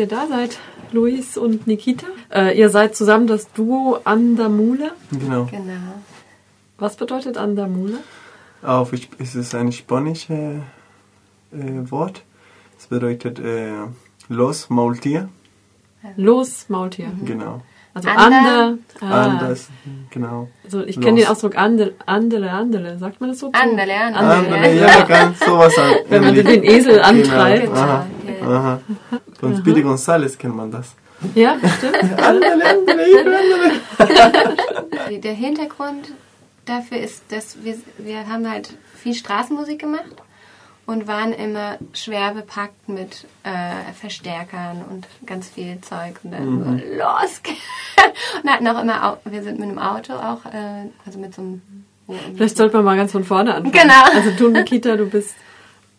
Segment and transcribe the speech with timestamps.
[0.00, 0.56] Ihr da seid,
[0.92, 2.06] Luis und Nikita.
[2.32, 4.92] Äh, ihr seid zusammen das Duo Andamule.
[5.10, 5.44] Genau.
[5.44, 6.00] Genau.
[6.78, 7.98] Was bedeutet Andamule?
[8.62, 10.30] Auf, es ist ein spanisches
[11.52, 12.22] äh, Wort.
[12.78, 13.72] Es bedeutet äh,
[14.30, 15.28] Los Maultier.
[16.16, 17.12] Los, Maultier.
[17.26, 17.60] Genau.
[17.92, 18.38] Also Ander.
[18.38, 18.78] Ande.
[19.02, 19.68] Ah, Anders,
[20.08, 20.48] genau.
[20.64, 22.98] Also ich kenne den Ausdruck Andele, Andele, Andele.
[22.98, 23.50] Sagt man das so?
[23.52, 24.56] Andele, Andele.
[24.56, 25.92] Andere, ja, ganz sowas an.
[26.08, 27.66] Wenn man den Esel antreibt.
[27.66, 27.80] Genau.
[27.80, 28.06] Aha.
[28.42, 28.80] Aha.
[29.40, 30.94] Von Speedy Gonzales kennt man das.
[31.34, 31.96] Ja, stimmt.
[32.22, 34.52] Andere, andere.
[35.10, 36.12] Die- Der Hintergrund
[36.64, 40.04] dafür ist, dass wir, wir haben halt viel Straßenmusik gemacht
[40.86, 46.70] und waren immer schwer bepackt mit äh, Verstärkern und ganz viel Zeug und dann so,
[46.98, 47.42] los
[48.42, 51.62] und hatten auch immer wir sind mit einem Auto auch äh, also mit so einem
[52.36, 53.70] Vielleicht sollte man mal ganz von vorne anfangen.
[53.72, 54.02] Genau.
[54.12, 55.36] Also du, Nikita, du bist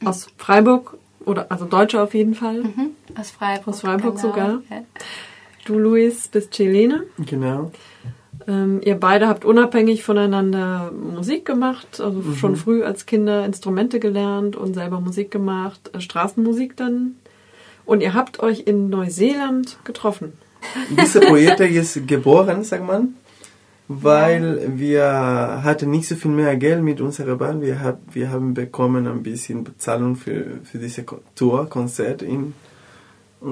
[0.03, 2.63] aus Freiburg, oder also Deutscher auf jeden Fall.
[2.63, 4.27] Mhm, aus Freiburg Aus Freiburg genau.
[4.27, 4.61] sogar?
[4.69, 4.83] ja.
[5.65, 7.03] Du, Luis, bist Chilene.
[7.19, 7.71] Genau.
[8.47, 14.55] Ähm, ihr beide habt unabhängig voneinander Musik gemacht, also schon früh als Kinder Instrumente gelernt
[14.55, 17.15] und selber Musik gemacht, äh, Straßenmusik dann.
[17.85, 20.33] Und ihr habt euch in Neuseeland getroffen.
[20.89, 23.15] Diese Projekt ist geboren, sagt man,
[23.93, 24.43] weil
[24.77, 25.03] wir
[25.63, 27.61] hatten nicht so viel mehr Geld mit unserer Band.
[27.61, 31.03] Wir, hab, wir haben bekommen ein bisschen Bezahlung für, für diese
[31.35, 32.53] Tour, Konzert in,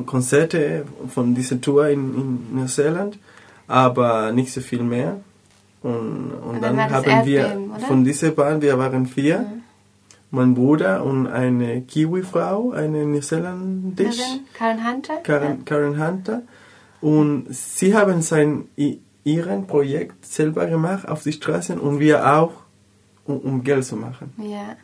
[0.06, 3.18] Konzerte von dieser Tour in, in Neuseeland,
[3.68, 5.20] aber nicht so viel mehr.
[5.82, 9.46] Und, und, dann dann, haben wir Erdbeben, von dieser Band, wir waren vier,
[10.32, 14.18] mein Bruder und eine Kiwi-Frau, eine Neuseeländisch.
[14.54, 16.42] Karen- Karen Hunter Karen, Karen Hunter.
[17.02, 18.66] Und sie haben sein,
[19.24, 22.52] ihren Projekt selber gemacht auf die Straßen und wir auch,
[23.26, 24.34] um, um Geld zu machen.
[24.38, 24.76] Ja.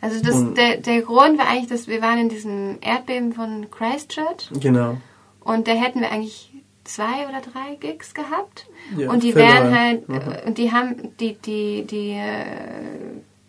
[0.00, 3.66] Also das, Und- der, der Grund war eigentlich, dass wir waren in diesem Erdbeben von
[3.70, 4.98] Christchurch Genau.
[5.40, 6.52] und da hätten wir eigentlich
[6.84, 10.14] zwei oder drei Gigs gehabt Ja, und die wären halt Mhm.
[10.14, 12.44] äh, und die haben die die die äh,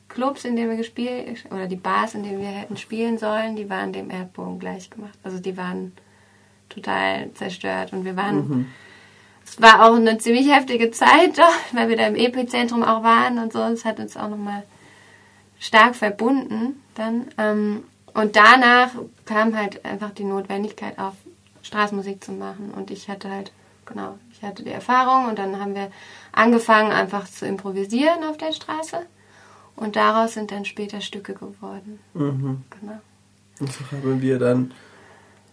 [0.10, 3.70] Clubs, in denen wir gespielt oder die Bars, in denen wir hätten spielen sollen, die
[3.70, 5.18] waren dem Erdboden gleich gemacht.
[5.24, 5.92] Also die waren
[6.68, 8.66] total zerstört und wir waren Mhm.
[9.50, 13.40] Es war auch eine ziemlich heftige Zeit, doch, weil wir da im Epizentrum auch waren
[13.40, 13.60] und so.
[13.60, 14.64] Es hat uns auch nochmal
[15.60, 17.28] stark verbunden dann.
[17.38, 18.92] Ähm, und danach
[19.26, 21.14] kam halt einfach die Notwendigkeit auf,
[21.62, 22.72] Straßenmusik zu machen.
[22.76, 23.52] Und ich hatte halt,
[23.86, 25.92] genau, ich hatte die Erfahrung und dann haben wir
[26.32, 28.98] angefangen einfach zu improvisieren auf der Straße.
[29.76, 32.00] Und daraus sind dann später Stücke geworden.
[32.14, 32.64] Mhm.
[32.80, 33.00] Genau.
[33.60, 34.74] Und so haben wir dann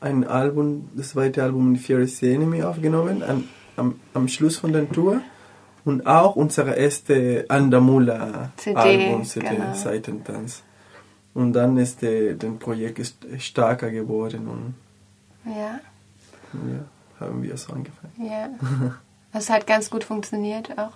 [0.01, 4.89] ein Album, das zweite Album in Furious Enemy aufgenommen, an, am, am Schluss von der
[4.91, 5.21] Tour.
[5.85, 9.73] Und auch unsere erste Andamula Album, CD, genau.
[9.75, 10.63] Seitentanz.
[11.33, 14.75] Und dann ist der, das Projekt ist stärker geworden und
[15.45, 15.79] Ja,
[16.53, 18.13] ja, haben wir so angefangen.
[18.19, 18.49] ja.
[19.33, 20.93] Es hat ganz gut funktioniert auch.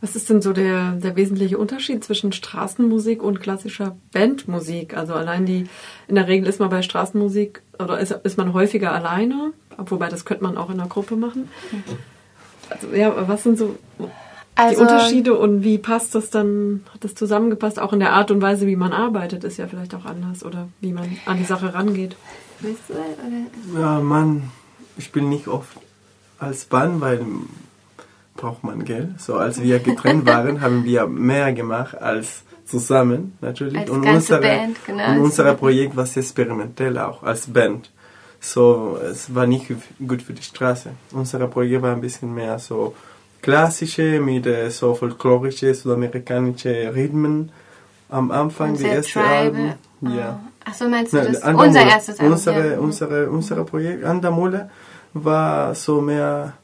[0.00, 4.96] Was ist denn so der, der wesentliche Unterschied zwischen Straßenmusik und klassischer Bandmusik?
[4.96, 5.66] Also allein die,
[6.08, 10.24] in der Regel ist man bei Straßenmusik oder ist, ist man häufiger alleine, wobei das
[10.24, 11.48] könnte man auch in einer Gruppe machen.
[12.68, 14.04] Also ja, was sind so die
[14.54, 17.78] Also- Unterschiede und wie passt das dann, hat das zusammengepasst?
[17.78, 20.68] Auch in der Art und Weise, wie man arbeitet, ist ja vielleicht auch anders oder
[20.80, 22.16] wie man an die Sache rangeht.
[23.78, 24.50] Ja, man
[24.98, 25.78] spielt nicht oft
[26.38, 27.24] als Band, weil
[28.34, 29.20] braucht man Geld.
[29.20, 33.78] So als wir getrennt waren, haben wir mehr gemacht als zusammen natürlich.
[33.78, 35.10] Als und ganze unsere, Band, genau.
[35.10, 37.90] Und unser Projekt war sehr experimentell auch als Band.
[38.40, 39.66] So, es war nicht
[40.06, 40.90] gut für die Straße.
[41.12, 42.94] Unser Projekt war ein bisschen mehr so
[43.40, 47.52] klassische mit äh, so folklorische südamerikanische Rhythmen
[48.08, 49.36] am Anfang, die Sehr erste tribal.
[49.36, 49.72] Album.
[50.02, 50.08] Oh.
[50.08, 50.40] Ja.
[50.64, 51.42] Ach so, meinst du Nein, das?
[51.42, 51.66] Andamula.
[51.68, 52.32] Unser erstes Album.
[52.32, 52.78] Unsere, ja.
[52.78, 54.70] unsere, unser Projekt Andamula
[55.12, 56.54] war so mehr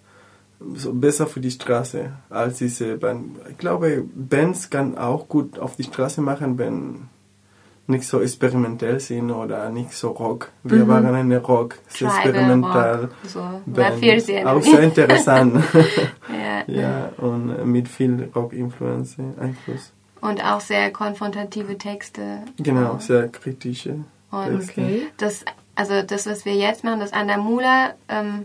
[0.74, 3.38] so besser für die Straße als diese Band.
[3.50, 7.08] Ich glaube, Bands kann auch gut auf die Straße machen, wenn
[7.88, 10.50] nicht so experimentell sind oder nicht so Rock.
[10.62, 13.00] Wir waren eine Rock, sehr Tribal experimental.
[13.00, 13.40] Rock, so.
[13.40, 14.00] War Band.
[14.00, 15.64] viel sehr Auch sehr interessant.
[16.28, 16.64] ja.
[16.66, 19.92] ja, und mit viel Rock-Influence, Einfluss.
[20.20, 22.42] Und auch sehr konfrontative Texte.
[22.58, 24.00] Genau, sehr kritische
[24.30, 24.80] Und Texte.
[24.80, 25.06] Okay.
[25.16, 25.44] das,
[25.74, 28.44] also das, was wir jetzt machen, das Andamula, ähm,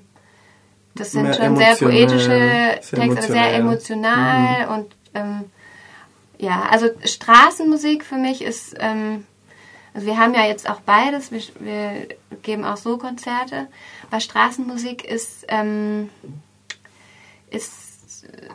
[0.96, 4.66] das sind schon sehr poetische sehr Texte, aber sehr emotional.
[4.66, 4.74] Mhm.
[4.74, 5.46] und ähm,
[6.38, 9.26] ja, also Straßenmusik für mich ist, ähm,
[9.94, 12.08] also wir haben ja jetzt auch beides, wir, wir
[12.42, 13.68] geben auch so Konzerte,
[14.10, 16.10] aber Straßenmusik ist, ähm,
[17.50, 18.50] ist äh,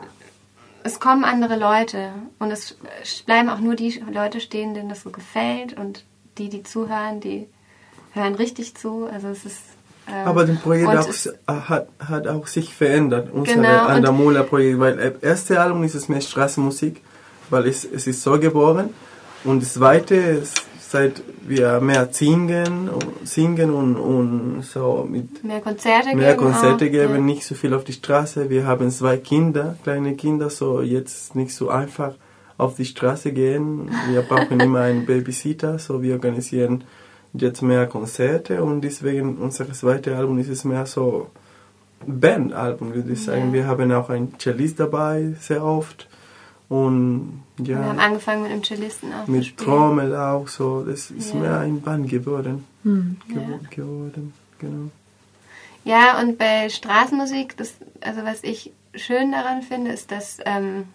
[0.83, 2.77] es kommen andere Leute und es
[3.25, 6.05] bleiben auch nur die Leute stehen, denen das so gefällt und
[6.37, 7.47] die, die zuhören, die
[8.13, 9.05] hören richtig zu.
[9.05, 9.61] Also es ist
[10.25, 15.23] Aber das Projekt auch, es- hat, hat auch sich verändert, unser Genau, Andamula-Projekt, weil das
[15.23, 17.01] erste Album ist es mehr Straßenmusik,
[17.49, 18.89] weil es, es ist so geboren.
[19.43, 22.89] Und das zweite ist, seit wir mehr singen,
[23.23, 26.45] singen und, und so mit mehr Konzerte mehr geben.
[26.51, 27.19] Konzerte auch, geben, ja.
[27.21, 28.49] nicht so viel auf die Straße.
[28.49, 32.13] Wir haben zwei Kinder, kleine Kinder, so jetzt nicht so einfach
[32.57, 33.89] auf die Straße gehen.
[34.09, 36.83] Wir brauchen immer einen Babysitter, so wir organisieren
[37.33, 41.29] jetzt mehr Konzerte und deswegen unser zweites Album ist es mehr so
[42.05, 43.47] Bandalbum, würde ich sagen.
[43.47, 43.53] Ja.
[43.53, 46.07] Wir haben auch einen Cellist dabei, sehr oft.
[46.69, 49.57] Und Wir haben ja, angefangen mit einem Cellisten auch mit.
[49.57, 50.83] Trommel auch so.
[50.83, 51.39] Das ist Ja.
[51.39, 52.63] mehr ein Band geworden.
[52.83, 53.17] Hm.
[53.27, 54.33] Gewo- geworden.
[54.59, 54.89] Genau.
[55.83, 60.85] Ja, und bei Straßenmusik, das, also was ich schön daran finde, ist, dass ähm,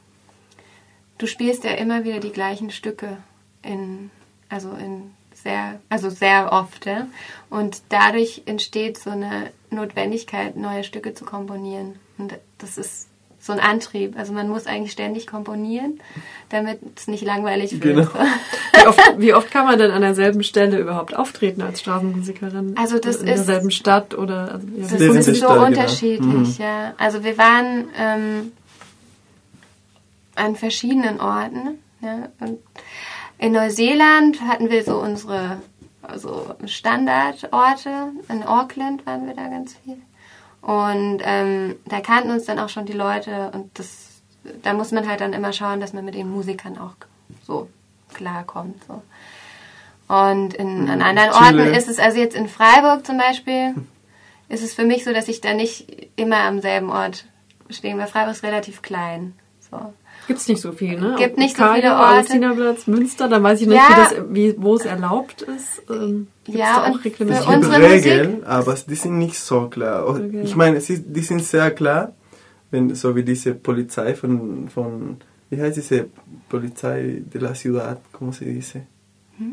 [1.19, 3.17] du spielst ja immer wieder die gleichen Stücke
[3.63, 4.11] in,
[4.49, 7.07] also in sehr, also sehr oft, ja?
[7.51, 11.97] Und dadurch entsteht so eine Notwendigkeit, neue Stücke zu komponieren.
[12.19, 13.09] Und das ist
[13.41, 14.17] so ein Antrieb.
[14.19, 16.01] Also man muss eigentlich ständig komponieren,
[16.49, 17.83] damit es nicht langweilig wird.
[17.83, 18.09] Genau.
[18.75, 22.75] Wie oft, wie oft kann man denn an derselben Stelle überhaupt auftreten als Straßenmusikerin?
[22.77, 25.67] Also das In ist- derselben Stadt oder also, ja, Das ist so Stadt, genau.
[25.67, 26.93] unterschiedlich, ja.
[26.99, 28.53] Also wir waren ähm,
[30.35, 31.79] an verschiedenen Orten.
[32.03, 32.29] Ja.
[32.41, 32.59] Und
[33.39, 35.61] in Neuseeland hatten wir so unsere
[36.03, 38.13] also Standardorte.
[38.29, 39.97] In Auckland waren wir da ganz viel.
[40.61, 44.23] Und ähm, da kannten uns dann auch schon die Leute und das,
[44.63, 46.95] da muss man halt dann immer schauen, dass man mit den Musikern auch
[47.47, 47.69] so
[48.15, 48.83] klarkommt.
[48.89, 49.03] So.
[50.09, 51.63] Und in, an anderen Chile.
[51.63, 53.75] Orten ist es, also jetzt in Freiburg zum Beispiel,
[54.49, 57.27] ist es für mich so, dass ich da nicht immer am selben Ort
[57.69, 59.35] stehe, weil Freiburg ist relativ klein.
[59.71, 59.93] So.
[60.27, 61.17] Gibt's nicht so viel, ne?
[61.19, 62.07] Gibt Auch nicht so Kajo, viele Orte.
[62.17, 63.89] Augustinaplatz, Münster, dann weiß ich nicht, Ja.
[63.91, 65.83] wie das, wie, wo es erlaubt ist.
[65.91, 69.39] Ähm, gibt's Ja, da und auch für Es gibt unsere Regeln, aber die sind nicht
[69.39, 70.09] so klar.
[70.09, 70.41] Okay.
[70.43, 72.13] Ich meine, die sind sehr klar,
[72.71, 75.19] wenn, so wie diese Polizei von, von,
[75.51, 76.07] wie heißt diese
[76.49, 78.87] Polizei de la Ciudad, ¿cómo se dice?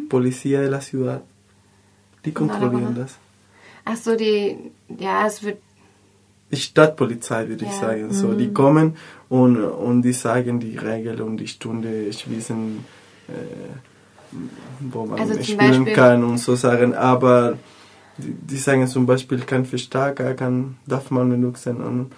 [0.09, 1.21] Policía de la Ciudad.
[2.23, 3.17] Die kontrollieren das.
[3.83, 5.57] Ach so, die, ja, es wird,
[6.51, 7.79] Die Stadtpolizei, würde ich Ja.
[7.79, 8.13] sagen.
[8.13, 8.95] So, die kommen
[9.29, 12.83] und, und die sagen die Regel und die Stunde schließen,
[13.29, 13.33] äh,
[14.79, 16.93] wo man Also spielen Beispiel- kann und so Sachen.
[16.93, 17.57] Aber
[18.17, 21.77] die, die sagen zum Beispiel, kein Verstärker kann, darf man benutzen.
[21.77, 22.11] Und,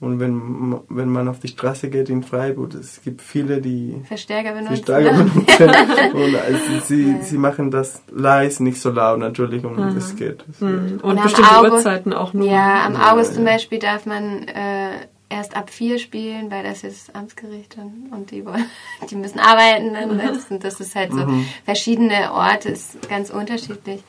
[0.00, 4.52] und wenn, wenn man auf die Straße geht in Freiburg, es gibt viele, die Verstärker
[4.52, 4.76] benutzen.
[4.84, 6.12] Verstärker benutzen.
[6.14, 10.44] und also sie, sie machen das leise, nicht so laut natürlich und das geht.
[10.46, 10.68] Das geht.
[10.68, 11.00] Hm.
[11.02, 12.46] Und, Und bestimmte Auge- Uhrzeiten auch nur.
[12.46, 13.52] Ja, am Ja, August zum ja.
[13.52, 14.90] Beispiel darf man äh,
[15.30, 18.64] erst ab vier spielen, weil das ist Amtsgericht und, und die, wollen,
[19.10, 19.92] die müssen arbeiten.
[19.92, 20.20] Ne?
[20.28, 21.26] das, sind- das ist halt so
[21.64, 24.02] verschiedene Orte, ist ganz unterschiedlich.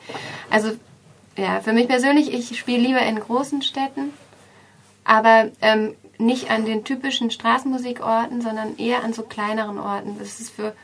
[0.50, 0.70] Also
[1.36, 4.10] ja, für mich persönlich, ich spiele lieber in großen Städten,
[5.04, 10.16] aber ähm, nicht an den typischen Straßenmusikorten, sondern eher an so kleineren Orten.
[10.18, 10.74] Das ist für,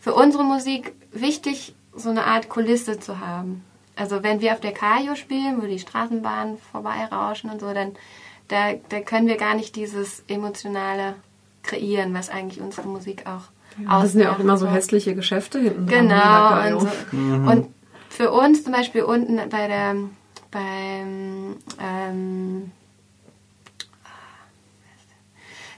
[0.00, 3.64] für unsere Musik wichtig, so eine Art Kulisse zu haben.
[3.96, 7.92] Also wenn wir auf der Kajo spielen, wo die Straßenbahnen vorbeirauschen und so, dann
[8.48, 11.14] da, da können wir gar nicht dieses emotionale
[11.62, 13.50] kreieren, was eigentlich unsere Musik auch
[14.02, 15.86] Das sind ja auch immer so hässliche Geschäfte hinten.
[15.86, 16.78] Genau.
[16.78, 17.16] Und, so.
[17.18, 17.68] und
[18.08, 19.94] für uns zum Beispiel unten bei der
[20.50, 22.70] beim ähm,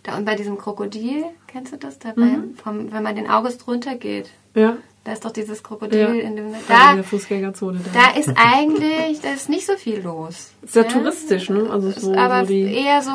[0.05, 1.99] da unten bei diesem Krokodil, kennst du das?
[1.99, 2.55] Dabei, Mhm.
[2.63, 6.09] vom, wenn man den August runtergeht, Ja, da ist doch dieses Krokodil ja.
[6.09, 7.81] in dem Da, in da, der Fußgängerzone.
[7.93, 8.01] Da.
[8.13, 10.53] da ist eigentlich, da ist nicht so viel los.
[10.63, 10.89] Ist ja Ja?
[10.89, 11.69] touristisch, ne?
[11.69, 13.11] Also Ist so, aber so die, eher so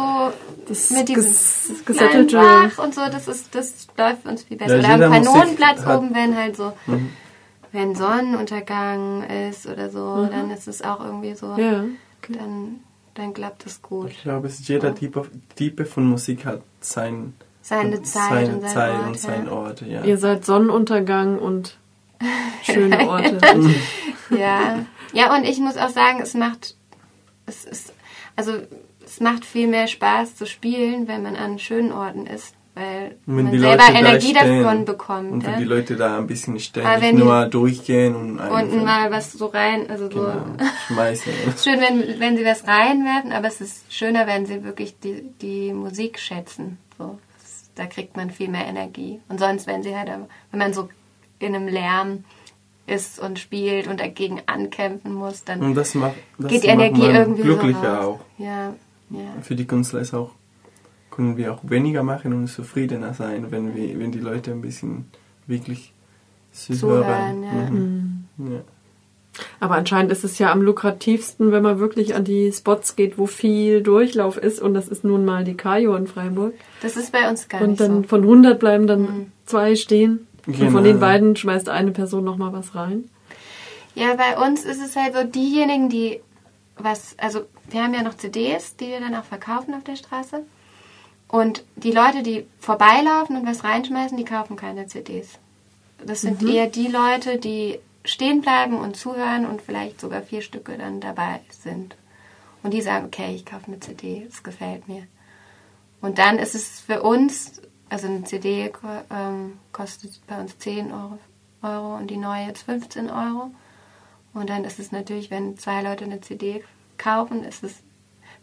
[0.68, 2.36] das mit diesem ges- gesättelte.
[2.36, 4.78] Bach und so, das ist, das läuft uns viel besser.
[4.82, 7.10] Ja, Oder am jeder Kanonenplatz oben, wenn halt so, Mhm.
[7.72, 11.60] wenn Sonnenuntergang ist oder so, dann ist es auch irgendwie so, Mhm.
[11.60, 11.84] Ja.
[12.30, 12.80] dann,
[13.16, 14.10] dann klappt es gut.
[14.12, 18.62] Ich glaube, es jeder Typ, of- Typ von Musik hat sein, Seine Zeit seine und
[18.62, 19.06] sein Zeit Ort.
[19.06, 19.20] und ja.
[19.20, 19.82] sein Ort.
[19.82, 20.04] Ja.
[20.04, 21.78] Ihr seid Sonnenuntergang und
[22.64, 23.40] schöne Orte.
[24.32, 24.86] Ja.
[25.12, 26.76] ja, und ich muss auch sagen, es macht,
[27.48, 27.94] es ist,
[28.36, 28.54] also
[29.04, 33.52] es macht viel mehr Spaß zu spielen, wenn man an schönen Orten ist, weil man
[33.52, 35.32] selber Leute da Energie stehen davon bekommt.
[35.32, 35.58] Und wenn ja.
[35.60, 39.90] die Leute da ein bisschen die- nur durchgehen und einfach und mal was so rein,
[39.90, 40.20] also so.
[40.20, 40.46] genau,
[40.88, 41.34] schmeißen.
[41.48, 44.98] Es ist schön, wenn, wenn sie was reinwerfen, aber es ist schöner, wenn sie wirklich
[45.00, 46.78] die, die Musik schätzen.
[46.98, 47.20] So.
[47.76, 49.20] Da kriegt man viel mehr Energie.
[49.30, 50.10] Und sonst, wenn sie halt,
[50.52, 50.90] wenn man so
[51.40, 52.24] in einem Lärm
[52.88, 56.80] ist und spielt und dagegen ankämpfen muss, dann Und das macht, das geht die macht
[56.80, 58.20] Energie irgendwie glücklicher so raus.
[58.20, 58.42] auch.
[58.44, 58.74] Ja,
[59.12, 59.42] ja.
[59.42, 60.32] Für die Künstler ist auch,
[61.20, 65.08] können wir auch weniger machen und zufriedener sein, wenn, wir, wenn die Leute ein bisschen
[65.48, 65.92] wirklich
[66.54, 67.52] Zuhören, ja.
[67.70, 68.24] Mhm.
[68.38, 68.62] Ja.
[69.60, 73.28] Aber anscheinend ist es ja am lukrativsten, wenn man wirklich an die Spots geht, wo
[73.28, 74.62] viel Durchlauf ist.
[74.62, 76.54] Und das ist nun mal die Kajo in Freiburg.
[76.82, 77.98] Das ist bei uns gar Und nicht dann so.
[78.00, 78.04] Mhm.
[78.06, 80.26] von 100 bleiben dann zwei stehen.
[80.48, 80.72] Und Genau.
[80.72, 83.10] von den beiden schmeißt eine Person nochmal was rein.
[83.94, 86.22] Ja, bei uns ist es halt so, diejenigen, die
[86.78, 90.44] was, also wir haben ja noch CDs, die wir dann auch verkaufen auf der Straße.
[91.30, 95.38] Und die Leute, die vorbeilaufen und was reinschmeißen, die kaufen keine CDs.
[96.04, 100.78] Das sind eher die Leute, die stehen bleiben und zuhören und vielleicht sogar vier Stücke
[100.78, 101.96] dann dabei sind.
[102.64, 105.04] Und die sagen, okay, ich kaufe eine CD, es gefällt mir.
[106.02, 108.72] Und dann ist es für uns, also eine CD
[109.12, 111.20] ähm, kostet bei uns 10 Euro,
[111.62, 113.52] Euro und die neue jetzt 15 Euro.
[114.34, 116.64] Und dann ist es natürlich, wenn zwei Leute eine CD
[116.98, 117.76] kaufen, ist es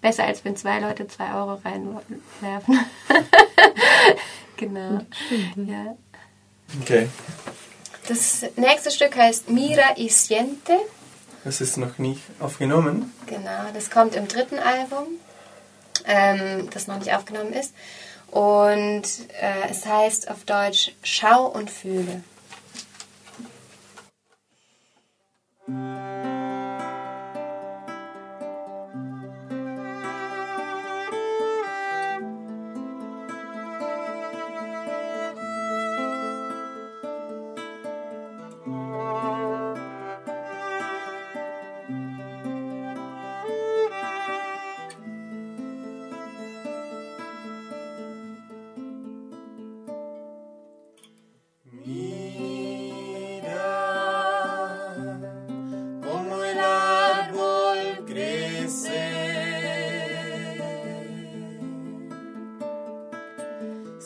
[0.01, 2.79] besser, als wenn zwei Leute zwei Euro reinwerfen.
[4.57, 5.01] genau.
[5.57, 5.97] Ja.
[6.81, 7.09] Okay.
[8.09, 10.79] Das nächste Stück heißt Mira y Siente.
[11.45, 13.13] Das ist noch nicht aufgenommen.
[13.27, 15.07] Genau, das kommt im dritten Album,
[16.05, 17.73] ähm, das noch nicht aufgenommen ist.
[18.31, 19.05] Und
[19.41, 22.23] äh, es heißt auf Deutsch Schau und fühle.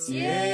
[0.01, 0.50] Siente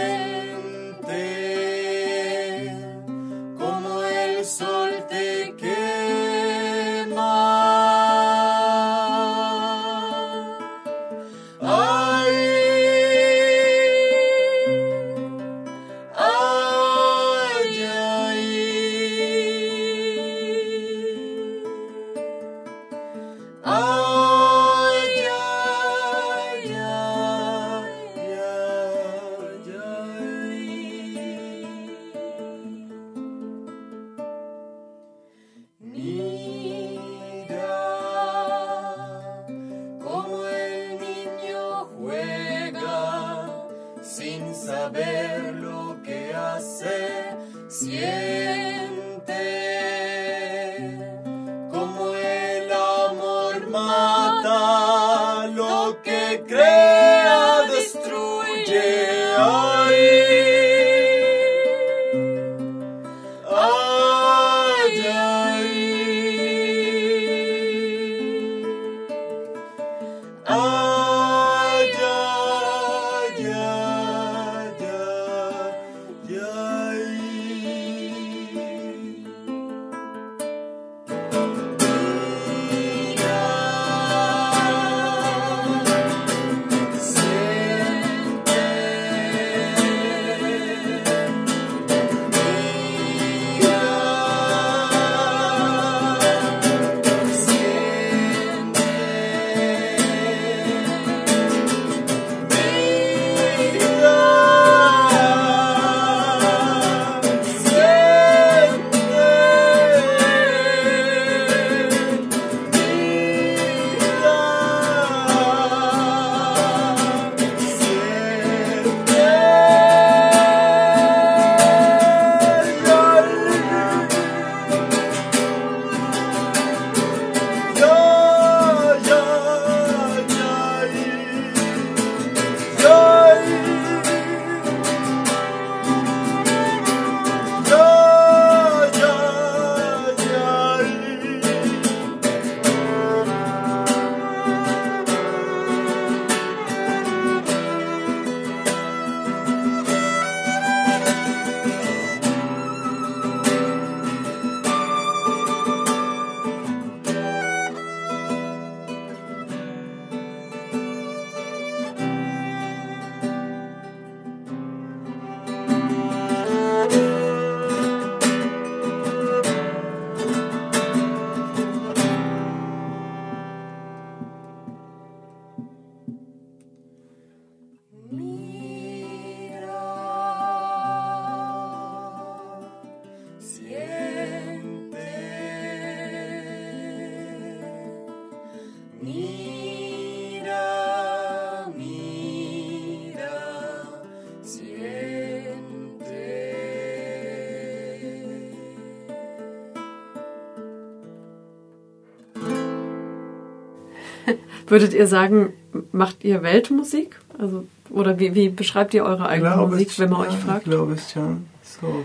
[204.82, 205.52] Würdet ihr sagen,
[205.92, 207.18] macht ihr Weltmusik?
[207.38, 210.34] Also, oder wie, wie beschreibt ihr eure eigene Glaube Musik, es- wenn man ja, euch
[210.36, 210.66] fragt?
[210.66, 211.46] Ich glaube es schon.
[211.62, 212.04] So.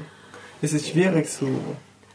[0.61, 1.47] Es ist schwierig zu.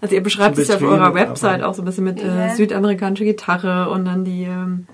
[0.00, 2.46] Also ihr beschreibt es ja auf eurer Website auch so ein bisschen mit Ja.
[2.46, 4.86] äh, südamerikanischer Gitarre und dann die ähm,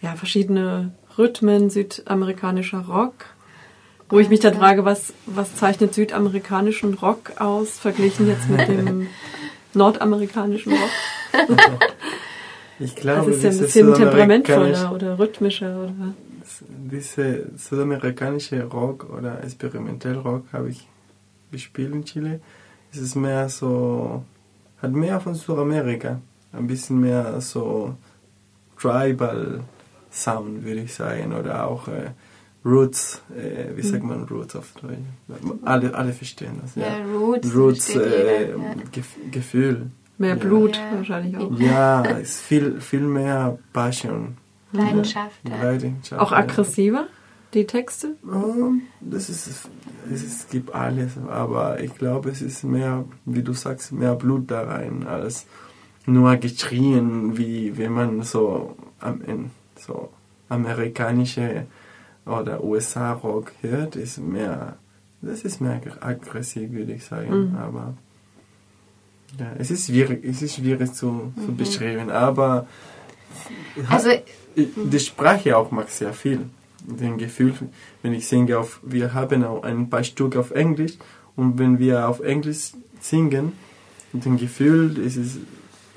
[0.00, 3.14] ja, verschiedene Rhythmen südamerikanischer Rock.
[4.08, 9.06] Wo ich mich dann frage, was, was zeichnet südamerikanischen Rock aus, verglichen jetzt mit dem
[9.74, 11.48] nordamerikanischen Rock?
[12.78, 15.84] Ich Das glaube, ist ja ein bisschen temperamentvoller oder rhythmischer.
[15.84, 16.14] Oder
[16.68, 20.86] diese südamerikanische Rock oder experimentell Rock habe ich
[21.50, 22.40] gespielt in Chile.
[22.92, 24.22] Es ist mehr so,
[24.80, 26.20] hat mehr von Südamerika,
[26.52, 27.94] ein bisschen mehr so
[28.78, 29.60] Tribal
[30.10, 32.10] Sound, würde ich sagen, oder auch äh,
[32.64, 34.96] Roots, äh, wie sagt man Roots auf Deutsch?
[35.64, 36.98] Alle, alle verstehen das, ja.
[36.98, 37.54] Ja, Roots.
[37.54, 38.74] Roots äh, jeder, ja.
[38.92, 39.90] Gef Gefühl.
[40.18, 40.34] Mehr Ja.
[40.36, 40.96] Blut Ja.
[40.96, 41.58] wahrscheinlich auch.
[41.58, 44.36] Ja, es ist viel, viel mehr Passion.
[44.72, 45.36] Leidenschaft.
[45.48, 45.62] Ja.
[45.62, 46.20] Leidenschaft.
[46.20, 47.06] Auch aggressiver,
[47.54, 48.16] die Texte?
[48.30, 49.68] Ähm, Das ist, es,
[50.10, 54.50] ist, es gibt alles, aber ich glaube, es ist mehr, wie du sagst, mehr Blut
[54.50, 55.46] da rein, als
[56.06, 60.10] nur geschrien, wie wenn man so, am- in, so
[60.48, 61.66] amerikanische
[62.26, 64.76] oder USA-Rock hört, ist mehr,
[65.22, 67.56] das ist mehr aggressiv, würde ich sagen, Mhm.
[67.56, 67.94] aber
[69.38, 72.66] ja, es ist schwierig, es ist schwierig zu, zu beschreiben, aber
[73.88, 74.10] Also,
[74.56, 76.40] die Sprache auch macht sehr viel.
[76.80, 77.54] Den Gefühl,
[78.02, 80.94] wenn ich singe auf, wir haben auch ein paar Stück auf Englisch
[81.34, 83.52] und wenn wir auf Englisch singen,
[84.12, 85.38] den Gefühl, es ist,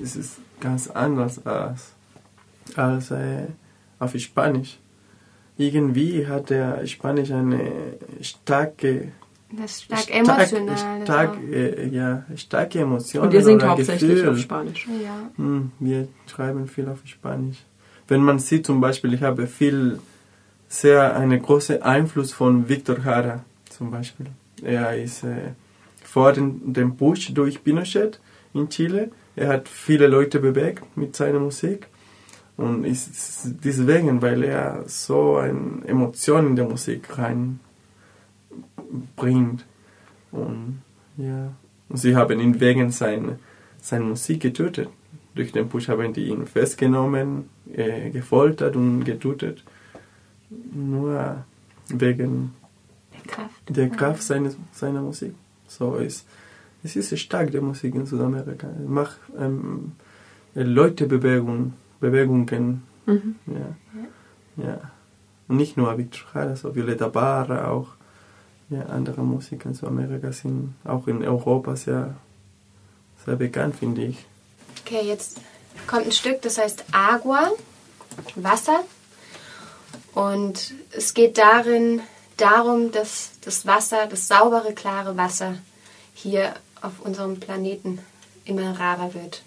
[0.02, 1.92] es ist ganz anders als,
[2.76, 3.46] als äh,
[3.98, 4.78] auf Spanisch.
[5.56, 7.70] Irgendwie hat der Spanisch eine
[8.20, 9.12] starke,
[9.52, 10.14] das ist stark stark,
[10.52, 11.02] emotional.
[11.02, 11.52] stark, auch.
[11.52, 14.30] äh, ja, starke Emotionen Und ihr singt oder hauptsächlich Gefühl.
[14.30, 14.88] auf Spanisch.
[15.02, 15.30] Ja.
[15.36, 17.58] Hm, wir schreiben viel auf Spanisch.
[18.08, 19.98] Wenn man sieht zum Beispiel, ich habe viel,
[20.68, 24.26] sehr einen großen Einfluss von Victor Jara zum Beispiel.
[24.62, 25.52] Er ist äh,
[26.04, 28.20] vor dem, dem Push durch Pinochet
[28.54, 29.10] in Chile.
[29.36, 31.86] Er hat viele Leute bewegt mit seiner Musik.
[32.56, 37.08] Und ist deswegen, weil er so eine Emotion in der Musik
[39.16, 39.64] reinbringt.
[40.32, 40.82] Und
[41.16, 41.52] ja,
[41.88, 43.38] und sie haben ihn wegen seiner
[43.80, 44.88] seine Musik getötet.
[45.34, 49.64] Durch den Push haben die ihn festgenommen, äh, gefoltert und getötet.
[50.72, 51.44] Nur
[51.88, 52.52] wegen
[53.26, 53.62] Kraft.
[53.68, 55.34] der Kraft seines, seiner Musik.
[55.66, 56.26] So ist
[56.82, 58.68] es ist stark die Musik in Südamerika.
[58.68, 59.92] Es macht ähm,
[60.54, 62.82] Leute Bewegung, Bewegungen.
[63.06, 63.34] Mhm.
[63.46, 64.64] Ja.
[64.64, 64.80] ja.
[65.48, 67.88] Und nicht nur Victor Jara, so Violeta Barra, auch
[68.70, 72.14] ja, andere Musiker in Südamerika sind auch in Europa sehr,
[73.24, 74.24] sehr bekannt, finde ich.
[74.84, 75.38] Okay, jetzt
[75.86, 77.50] kommt ein Stück, das heißt Agua,
[78.36, 78.84] Wasser.
[80.14, 82.00] Und es geht darin
[82.36, 85.56] darum, dass das Wasser, das saubere, klare Wasser
[86.14, 87.98] hier auf unserem Planeten
[88.44, 89.42] immer rarer wird.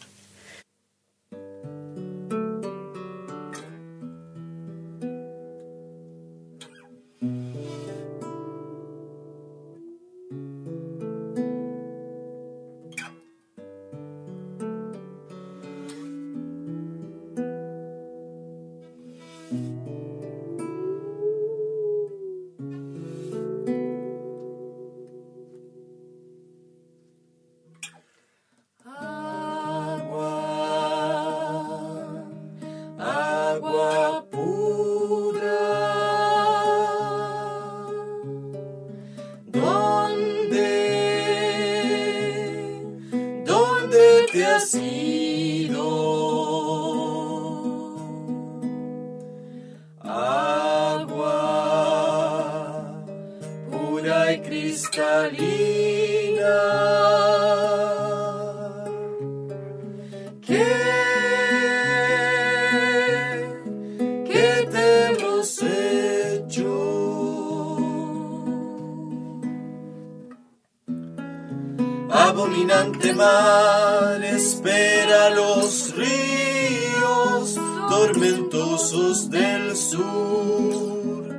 [72.53, 77.55] Abominante mar espera los ríos
[77.89, 81.35] tormentosos del sur,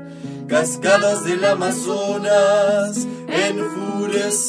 [0.48, 4.48] cascadas del Amazonas enfurecidas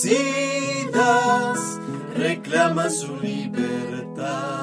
[2.18, 4.56] reclaman su libertad.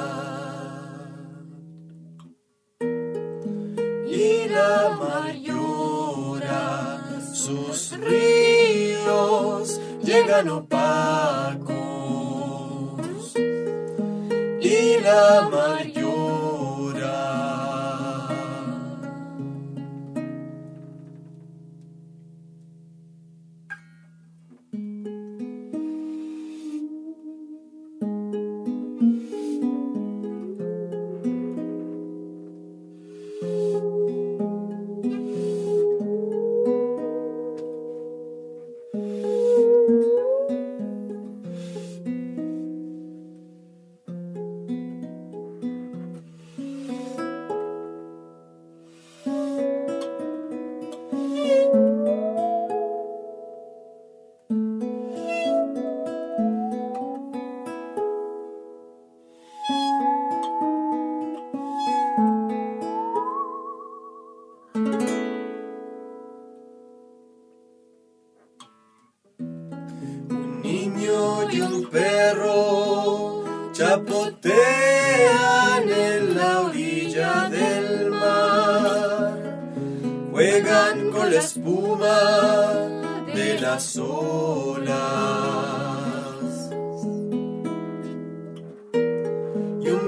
[4.49, 10.72] la mar llora, sus ríos llegan opacos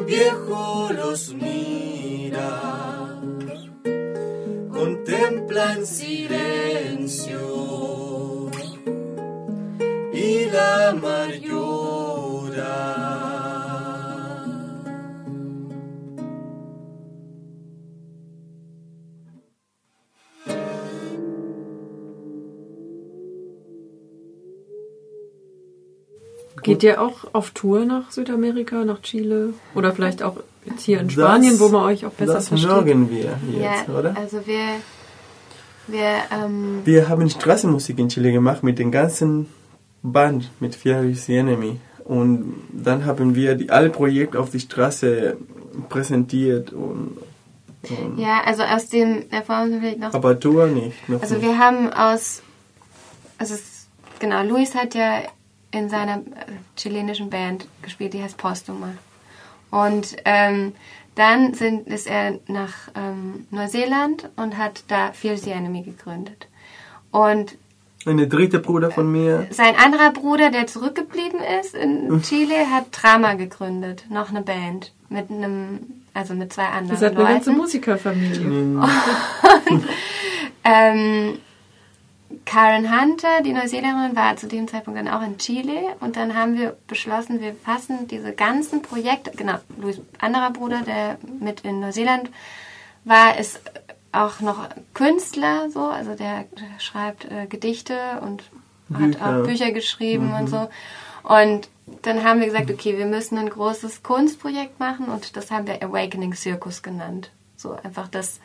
[0.06, 3.20] viejo los mira,
[4.70, 7.40] contempla en silencio.
[10.12, 10.84] Y la
[26.64, 29.55] Geht ihr auch auf Tour nach Südamerika, nach Chile?
[29.74, 32.70] Oder vielleicht auch jetzt hier in Das- Spanien, wo man euch auch besser Das versteht?
[32.70, 34.16] mögen wir jetzt, ja, oder?
[34.16, 34.64] also wir,
[35.87, 39.48] wir ähm, Wir haben Straßenmusik in Chile gemacht mit dem ganzen
[40.03, 41.79] Band, mit Fear is the Enemy.
[42.05, 45.37] Und dann haben wir die, alle Projekte auf die Straße
[45.88, 47.16] präsentiert und,
[48.16, 51.07] ja, also aus dem, wir vielleicht noch aber Tour nicht.
[51.09, 51.46] Noch Also nicht.
[51.46, 52.42] wir haben aus,
[53.37, 53.88] also es,
[54.20, 55.18] genau, Luis hat ja
[55.74, 56.20] in seiner äh,
[56.76, 58.90] chilenischen Band gespielt, die heißt Postuma.
[59.70, 60.72] Und ähm,
[61.16, 66.46] dann sind, ist er nach ähm, Neuseeland und hat da Fear the Enemy gegründet.
[67.10, 67.56] Und
[68.06, 72.22] Eine dritte Bruder von mir, sein anderer Bruder, der zurückgeblieben ist in.
[72.22, 75.80] Chile, hat Drama gegründet, noch eine Band mit einem,
[76.12, 77.52] also mit zwei Ihr anderen seid eine ganze.
[77.52, 78.88] Musikerfamilie.
[80.66, 81.38] Ähm,
[82.44, 86.58] Karen Hunter, die Neuseeländerin, war zu dem Zeitpunkt dann auch in Chile und dann haben
[86.58, 92.30] wir beschlossen, wir fassen diese ganzen Projekte, genau, Louis anderer Bruder, der mit in Neuseeland
[93.04, 93.60] war, ist
[94.12, 98.44] auch noch Künstler, so, also der, der schreibt äh, Gedichte und
[98.92, 99.26] hat Bücher.
[99.26, 100.68] auch Bücher geschrieben und so.
[101.22, 101.68] Und
[102.02, 105.82] dann haben wir gesagt, okay, wir müssen ein großes Kunstprojekt machen und das haben wir
[105.82, 107.30] Awakening Circus genannt.
[107.56, 108.40] So einfach das,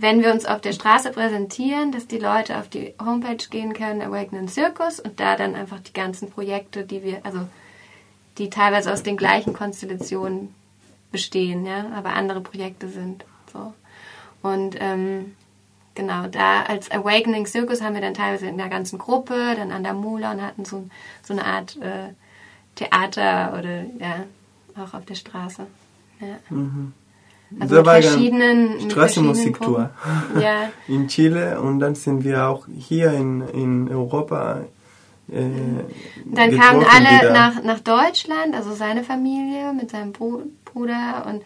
[0.00, 4.00] wenn wir uns auf der Straße präsentieren, dass die Leute auf die Homepage gehen können,
[4.00, 7.40] Awakening Circus und da dann einfach die ganzen Projekte, die wir, also
[8.38, 10.54] die teilweise aus den gleichen Konstellationen
[11.12, 13.26] bestehen, ja, aber andere Projekte sind.
[13.52, 13.74] So.
[14.42, 15.36] Und ähm,
[15.94, 19.82] genau, da als Awakening Circus haben wir dann teilweise in der ganzen Gruppe, dann an
[19.82, 20.88] der Mula und hatten so,
[21.22, 22.14] so eine Art äh,
[22.76, 24.24] Theater oder ja,
[24.82, 25.66] auch auf der Straße.
[26.20, 26.38] Ja.
[27.58, 29.90] Also Da mit verschiedenen Straßenmusiktour.
[30.38, 34.60] Ja, in Chile und dann sind wir auch hier in, in Europa.
[35.28, 35.42] Äh,
[36.26, 37.32] Dann kamen alle wieder.
[37.32, 41.42] nach, nach Deutschland, also seine Familie mit seinem Bru Bruder und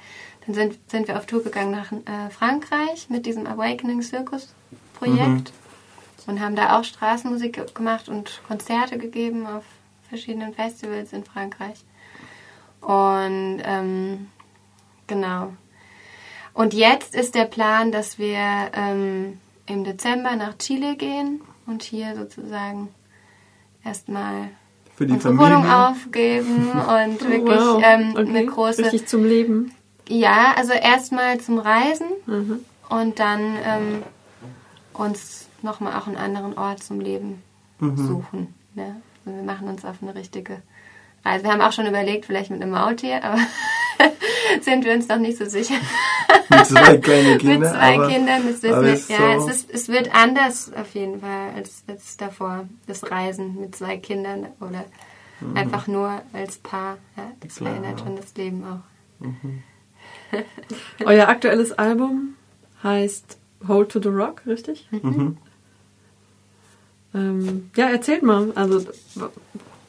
[0.46, 4.52] dann sind, sind wir auf Tour gegangen nach äh, Frankreich mit diesem Awakening Circus
[4.98, 5.52] Projekt
[6.26, 9.64] und haben da auch Straßenmusik ge- gemacht und Konzerte gegeben auf
[10.10, 11.82] verschiedenen Festivals in Frankreich.
[12.82, 14.28] Und ähm,
[15.06, 15.52] genau.
[16.54, 18.38] Und jetzt ist der Plan, dass wir
[18.74, 22.88] ähm, im Dezember nach Chile gehen und hier sozusagen
[23.84, 24.48] erstmal
[24.96, 25.56] für die unsere Familie.
[25.58, 27.82] Wohnung aufgeben und wirklich wow.
[27.84, 28.28] ähm, okay.
[28.28, 28.84] eine große.
[28.84, 29.72] Richtig zum Leben.
[30.08, 32.60] Ja, also erstmal zum Reisen Mhm.
[32.88, 34.02] und dann ähm,
[34.92, 37.42] uns nochmal auch einen anderen Ort zum Leben
[37.80, 37.96] Mhm.
[38.06, 38.54] suchen.
[38.74, 38.96] Ne?
[39.26, 40.62] Also wir machen uns auf eine richtige
[41.24, 41.44] Reise.
[41.44, 43.38] Wir haben auch schon überlegt, vielleicht mit einem Maultier, aber
[44.62, 45.74] sind wir uns noch nicht so sicher.
[46.50, 47.60] Mit zwei kleinen Kindern.
[47.60, 48.42] mit zwei aber, Kindern.
[48.46, 48.92] Das wissen wir.
[48.92, 52.68] ist Ja, so- es, ist, es wird anders auf jeden Fall als, als davor.
[52.86, 54.84] Das Reisen mit zwei Kindern oder
[55.54, 56.98] einfach nur als Paar.
[57.16, 57.74] Ja, das Klar.
[57.74, 58.80] verändert schon das Leben auch.
[61.04, 62.34] Euer aktuelles Album
[62.82, 64.88] heißt Hold to the Rock, richtig?
[64.90, 65.38] Mhm.
[67.14, 68.50] Ähm, ja, erzählt mal.
[68.54, 68.84] Also,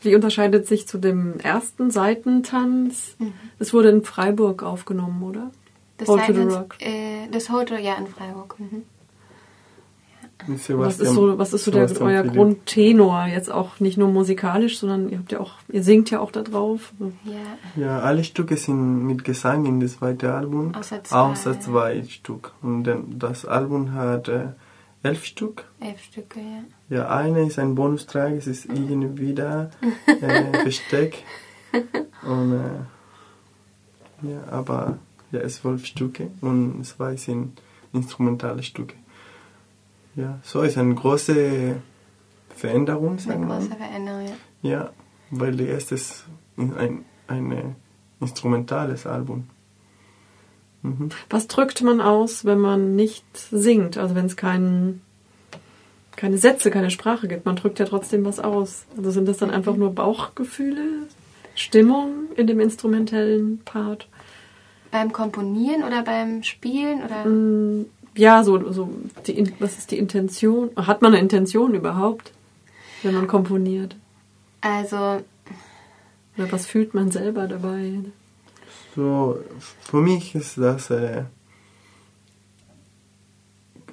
[0.05, 3.17] wie unterscheidet sich zu dem ersten Seitentanz?
[3.59, 5.51] Es wurde in Freiburg aufgenommen, oder?
[5.97, 6.75] Das, Hold to the Rock.
[6.79, 8.55] Äh, das Hold to, ja, in Freiburg.
[8.59, 8.83] Mhm.
[10.47, 12.33] Mit Was Sebastian- ist so, was ist so der, euer Philipp.
[12.33, 13.25] Grundtenor?
[13.27, 16.41] Jetzt auch nicht nur musikalisch, sondern ihr habt ja auch, ihr singt ja auch da
[16.43, 16.91] drauf.
[17.23, 20.75] Ja, Ja, alle Stücke sind mit Gesang in das zweite Album.
[20.75, 21.15] Außer zwei.
[21.17, 22.51] Außer zwei Stück.
[22.61, 24.49] Und dann, das Album hat äh,
[25.05, 25.65] elf Stück.
[25.79, 26.63] elf Stücke, ja.
[26.97, 29.69] Ja, eine ist ein Bonustrack, es ist irgendwie da,
[30.07, 31.23] äh, Versteck.
[32.23, 34.97] Und, äh, ja, aber
[35.31, 37.61] ja, es zwölf Stücke und zwei sind
[37.93, 38.95] instrumentale Stücke.
[40.15, 41.75] Ja, so ist eine große
[42.55, 43.77] Veränderung, Eine sagen wir große mal.
[43.77, 44.25] Veränderung,
[44.61, 44.69] ja.
[44.69, 44.89] Ja,
[45.29, 46.25] weil die erste ist
[46.57, 47.75] ein, ein
[48.21, 49.47] instrumentales Album.
[50.85, 51.09] Mhm.
[51.29, 53.97] Was drückt man aus, wenn man nicht singt?
[53.97, 55.01] Also wenn es keinen,
[56.15, 57.45] keine Sätze, keine Sprache gibt.
[57.45, 58.85] Man drückt ja trotzdem was aus.
[58.97, 60.83] Also sind das dann einfach nur Bauchgefühle,
[61.55, 64.07] Stimmung in dem instrumentellen Part?
[64.91, 68.89] Beim Komponieren oder beim Spielen oder Mm, Ja, so, so
[69.27, 70.69] die, was ist die Intention?
[70.77, 72.31] Hat man eine Intention überhaupt,
[73.03, 73.95] wenn man komponiert?
[74.61, 75.21] also
[76.37, 77.99] Oder was fühlt man selber dabei?
[78.95, 79.39] So,
[79.81, 81.23] für mich ist das äh,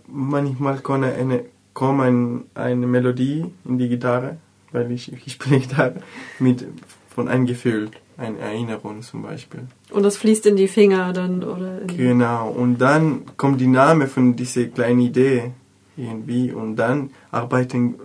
[0.07, 4.37] manchmal kann eine, kommt eine Melodie in die Gitarre,
[4.71, 5.97] weil ich, ich spiele Gitarre,
[6.39, 6.67] mit,
[7.09, 9.67] von einem Gefühl, eine Erinnerung zum Beispiel.
[9.91, 14.37] Und das fließt in die Finger dann oder Genau, und dann kommt die Name von
[14.37, 15.53] dieser kleinen Idee
[15.97, 17.97] irgendwie und dann arbeiten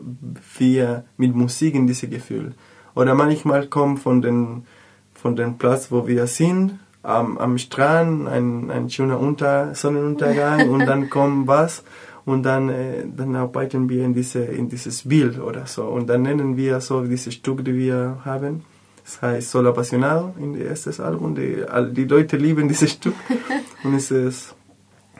[0.58, 2.54] wir mit Musik in diesem Gefühl.
[2.96, 4.66] Oder manchmal kommt von den,
[5.14, 10.86] von dem Platz, wo wir sind, am, am Strand, ein, ein schöner Unter, Sonnenuntergang und
[10.86, 11.84] dann kommt was
[12.26, 15.84] und dann, äh, dann arbeiten wir in, diese, in dieses Bild oder so.
[15.86, 18.63] Und dann nennen wir so dieses Stück, die wir haben.
[19.06, 21.34] Das heißt Solo Apasionado in das erste Album.
[21.36, 23.15] Die, die Leute lieben dieses Stück.
[23.86, 24.54] Und es ist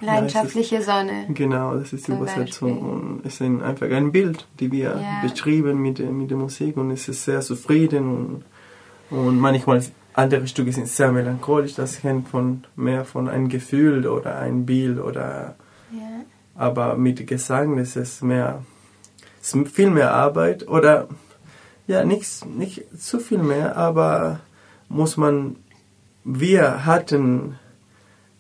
[0.02, 1.26] leidenschaftliche Sonne.
[1.34, 2.80] Genau, das ist die Übersetzung.
[2.82, 5.22] Und es ist ein, einfach ein Bild, die wir Ja.
[5.28, 8.44] beschrieben mit, der- mit der Musik und es ist sehr zufrieden
[9.10, 9.82] und, und manchmal
[10.18, 15.00] andere Stücke sind sehr melancholisch, das hängt von mehr von einem Gefühl oder ein Bild
[15.00, 15.56] oder
[15.92, 16.26] Ja.
[16.56, 18.64] aber mit Gesang ist es mehr
[19.42, 21.08] ist viel mehr Arbeit oder
[21.86, 24.40] ja nicht, nicht zu viel mehr, aber
[24.90, 25.56] muss man
[26.24, 27.58] wir hatten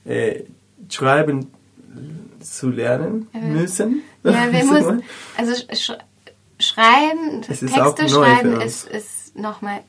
[0.04, 0.44] äh,
[0.90, 1.52] schreiben
[2.42, 4.02] zu lernen müssen.
[4.24, 5.04] Ja, wir müssen,
[5.38, 5.94] also sch
[6.60, 9.82] schreiben, Texte schreiben ist, ist nochmal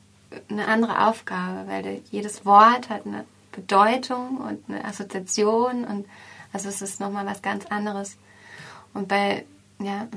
[0.49, 6.05] eine andere Aufgabe, weil jedes Wort hat eine Bedeutung und eine Assoziation und
[6.53, 8.17] also es ist nochmal was ganz anderes.
[8.93, 9.45] Und bei,
[9.79, 10.07] ja,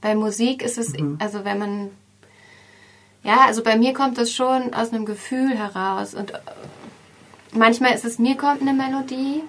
[0.00, 1.18] bei Musik ist es, Mhm.
[1.20, 1.90] also wenn man,
[3.22, 6.38] ja, also bei mir kommt das schon aus einem Gefühl heraus und äh,
[7.52, 9.42] manchmal ist es, mir kommt eine Melodie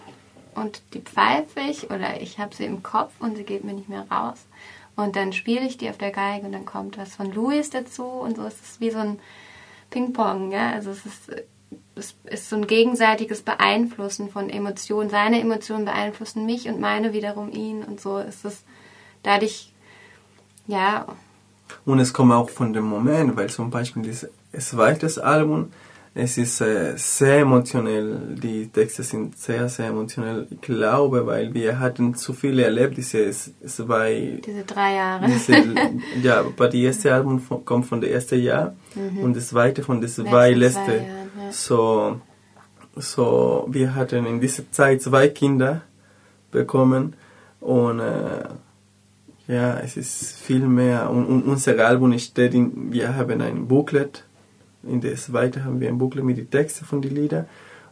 [0.56, 3.90] und die pfeife ich oder ich habe sie im Kopf und sie geht mir nicht
[3.90, 4.46] mehr raus.
[4.96, 8.04] Und dann spiele ich die auf der Geige und dann kommt was von Louis dazu
[8.04, 8.44] und so.
[8.44, 9.20] Es ist wie so ein
[9.90, 10.72] Ping-Pong, ja.
[10.72, 11.32] Also es ist,
[11.96, 15.10] es ist so ein gegenseitiges Beeinflussen von Emotionen.
[15.10, 18.64] Seine Emotionen beeinflussen mich und meine wiederum ihn und so ist es
[19.24, 19.74] dadurch,
[20.68, 21.06] ja,
[21.86, 25.72] Und es kommt auch von dem Moment, weil zum Beispiel dieses zweites Album,
[26.16, 28.36] es ist äh, sehr emotionell.
[28.42, 30.48] Die Texte sind sehr, sehr emotionell.
[30.50, 33.24] Ich glaube, weil wir hatten zu viele Erlebnisse.
[33.24, 35.26] Es, es war diese drei Jahre.
[35.28, 35.54] diese,
[36.24, 38.76] ja, aber die erste Album von, kommt von der ersten Jahr
[39.22, 40.60] und das zweite von den zwei Mhm.
[40.60, 41.52] Letzten zwei ja.
[41.52, 42.22] So,
[42.96, 45.82] so, wir hatten in dieser Zeit zwei Kinder
[46.52, 47.16] bekommen
[47.60, 48.46] und äh,
[49.48, 51.10] ja, es ist viel mehr.
[51.10, 54.26] Und, und unser Album steht in, wir haben ein Booklet.
[54.84, 57.46] In der zweiten haben wir ein Booklet mit den Texten von den Liedern.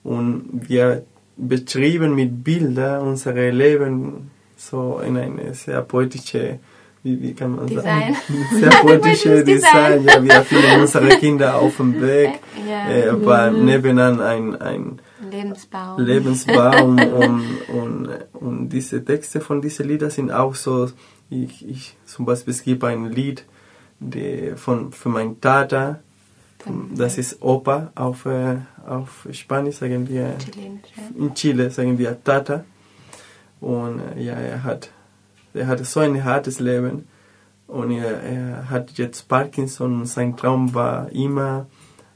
[0.04, 1.04] Und wir
[1.36, 6.60] beschrieben mit Bildern unser Leben so in eine sehr poetische,
[7.04, 7.84] wie, wie kann man Design.
[8.28, 8.46] sagen?
[8.60, 10.04] Sehr poetische Design.
[10.04, 10.06] Design.
[10.06, 12.40] Ja, wir fühlen unsere Kinder auf dem Weg.
[12.68, 12.90] Ja.
[12.90, 16.02] Äh, war nebenan ein, ein Lebensbaum.
[16.02, 20.90] Lebensbaum und, und, und diese Texte von diesen Liedern sind auch so,
[21.30, 23.46] ich, ich zum Beispiel es gibt ein Lied
[24.00, 26.00] die von, für meinen Tata,
[26.96, 30.36] das ist Opa auf, äh, auf Spanisch sagen wir,
[31.18, 32.64] in Chile sagen wir Tata
[33.60, 34.92] und äh, ja, er hat,
[35.54, 37.08] er hatte so ein hartes Leben
[37.68, 41.68] und er, er hat jetzt Parkinson und sein Traum war immer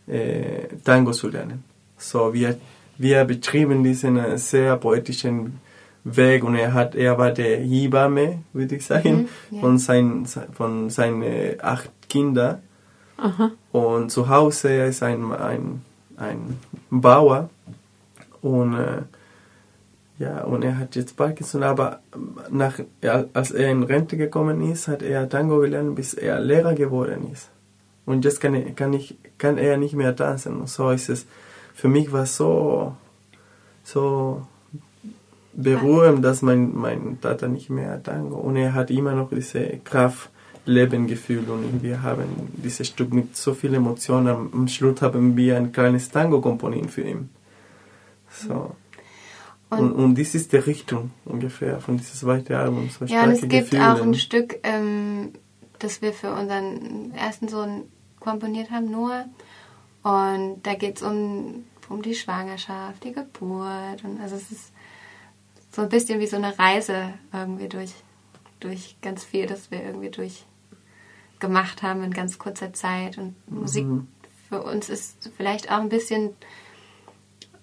[0.07, 1.63] äh, Tango zu lernen.
[1.97, 2.57] So wir,
[2.97, 5.59] wir beschrieben diesen äh, sehr poetischen
[6.03, 9.61] weg und er hat, er war der Hebamme, würde ich sagen, Mhm, ja.
[9.61, 12.59] von, sein, von seinen acht Kindern.
[13.21, 13.51] Aha.
[13.71, 15.81] Und zu Hause ist ein, ein,
[16.17, 17.49] ein Bauer
[18.41, 19.03] und äh,
[20.17, 21.99] ja, und er hat jetzt Parkinson, aber
[22.49, 22.79] nach,
[23.33, 27.49] als er in Rente gekommen ist, hat er Tango gelernt, bis er Lehrer geworden ist.
[28.05, 30.57] Und jetzt kann, kann, ich, kann er nicht mehr tanzen.
[30.57, 31.25] Und so ist es.
[31.73, 32.95] Für mich war es so,
[33.83, 34.45] so
[35.53, 40.29] berührend, dass mein, mein Tata nicht mehr Tango und er hat immer noch diese Kraft,
[40.65, 44.27] Leben gefühlt und wir haben dieses Stück mit so viel Emotionen.
[44.53, 47.29] Am, Schluss haben wir ein kleines Tango komponiert für ihn.
[48.29, 48.75] So.
[49.69, 52.89] Und, Und- und, das ist die Richtung ungefähr von diesem zweiten Album.
[52.89, 53.93] So Ja, und es gibt Gefühle.
[53.93, 55.31] auch ein Stück, ähm,
[55.79, 57.83] das wir für unseren ersten Sohn
[58.19, 59.25] komponiert haben, Noah.
[60.03, 64.03] Und da geht es um, um die Schwangerschaft, die Geburt.
[64.03, 64.71] Und also es ist
[65.71, 67.93] so ein bisschen wie so eine Reise irgendwie durch,
[68.59, 70.09] durch ganz viel, das wir irgendwie
[71.41, 73.17] durchgemacht haben in ganz kurzer Zeit.
[73.17, 73.85] Und Musik
[74.49, 76.35] für uns ist vielleicht auch ein bisschen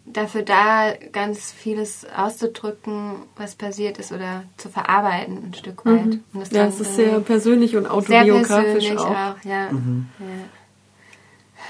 [0.04, 6.20] dafür da, ganz vieles auszudrücken, was passiert ist oder zu verarbeiten ein Stück weit.
[6.32, 9.10] Und das Ja, es ist sehr persönlich und sehr autobiografisch persönlich auch.
[9.10, 9.44] auch.
[9.44, 9.70] ja.
[9.70, 9.70] ja.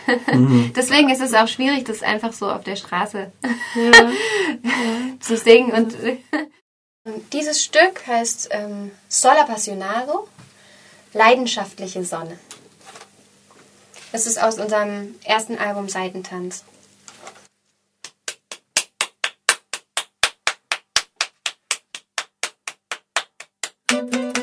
[0.76, 3.30] Deswegen ist es auch schwierig, das einfach so auf der Straße
[3.74, 4.10] Ja.
[5.20, 5.72] zu singen.
[5.72, 5.94] Und
[7.32, 10.28] dieses Stück heißt ähm, Sol Appassionado,
[11.12, 12.38] Leidenschaftliche Sonne.
[14.12, 16.64] Es ist aus unserem ersten Album Seitentanz.
[23.90, 24.37] Ich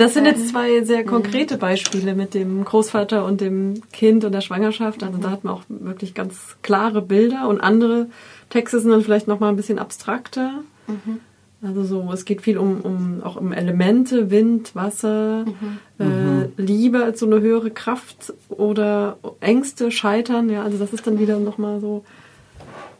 [0.00, 4.40] das sind jetzt zwei sehr konkrete Beispiele mit dem Großvater und dem Kind und der
[4.40, 5.02] Schwangerschaft.
[5.02, 8.06] Also da hat man auch wirklich ganz klare Bilder und andere
[8.48, 10.62] Texte sind dann vielleicht noch mal ein bisschen abstrakter.
[11.62, 15.44] Also so, es geht viel um, um auch um Elemente, Wind, Wasser,
[15.98, 21.18] Äh, Liebe als so eine höhere Kraft oder Ängste, Scheitern, ja, also das ist dann
[21.18, 22.04] wieder nochmal so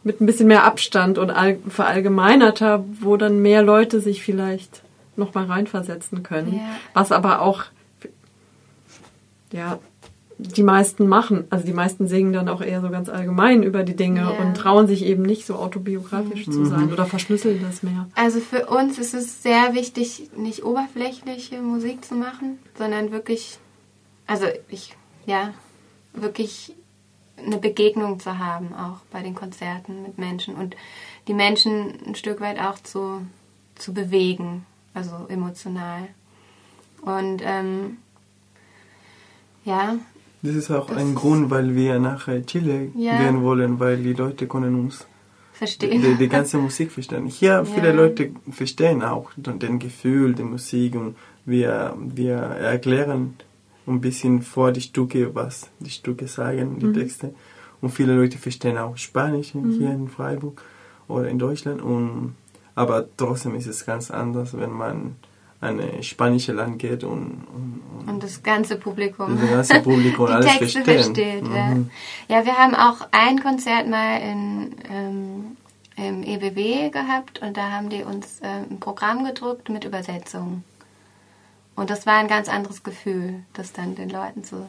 [0.03, 4.83] mit ein bisschen mehr Abstand und all, verallgemeinerter, wo dann mehr Leute sich vielleicht
[5.15, 6.55] nochmal reinversetzen können.
[6.55, 6.75] Ja.
[6.93, 7.63] Was aber auch
[9.51, 9.79] ja,
[10.37, 11.45] die meisten machen.
[11.49, 14.29] Also die meisten singen dann auch eher so ganz allgemein über die Dinge Ja.
[14.29, 18.07] und trauen sich eben nicht so autobiografisch zu sein oder verschlüsseln das mehr.
[18.15, 23.59] Also für uns ist es sehr wichtig, nicht oberflächliche Musik zu machen, sondern wirklich,
[24.25, 24.95] also ich,
[25.25, 25.53] ja,
[26.13, 26.73] wirklich
[27.45, 30.75] eine Begegnung zu haben, auch bei den Konzerten mit Menschen und
[31.27, 33.21] die Menschen ein Stück weit auch zu,
[33.75, 36.07] zu bewegen, also emotional.
[37.01, 37.97] Und ähm,
[39.65, 39.97] ja,
[40.43, 43.17] Das ist auch Das ein Grund, weil wir nach äh, Chile Ja.
[43.17, 45.05] gehen wollen, weil die Leute können uns
[45.53, 46.01] verstehen.
[46.01, 47.25] die, die ganze Musik verstehen.
[47.27, 47.93] Hier viele Ja.
[47.93, 51.15] Leute verstehen auch den, Gefühl, die Musik und
[51.45, 53.35] wir, wir erklären
[53.87, 57.33] ein bisschen vor die Stücke, was die Stücke sagen, die Texte.
[57.81, 60.61] Und viele Leute verstehen auch Spanisch hier in Freiburg
[61.07, 61.81] oder in Deutschland.
[61.81, 62.35] Und,
[62.75, 65.15] aber trotzdem ist es ganz anders, wenn man
[65.61, 69.39] an ein spanisches Land geht und, und, und Und das ganze Publikum.
[69.39, 71.47] das ganze Publikum die alles Texte versteht.
[71.47, 71.65] Ja.
[71.65, 71.91] Mhm.
[72.27, 75.57] ja, wir haben auch ein Konzert mal in, ähm,
[75.97, 80.63] im EBW gehabt und da haben die uns ähm, ein Programm gedruckt mit Übersetzungen.
[81.75, 84.65] Und das war ein ganz anderes Gefühl, das dann den Leuten zu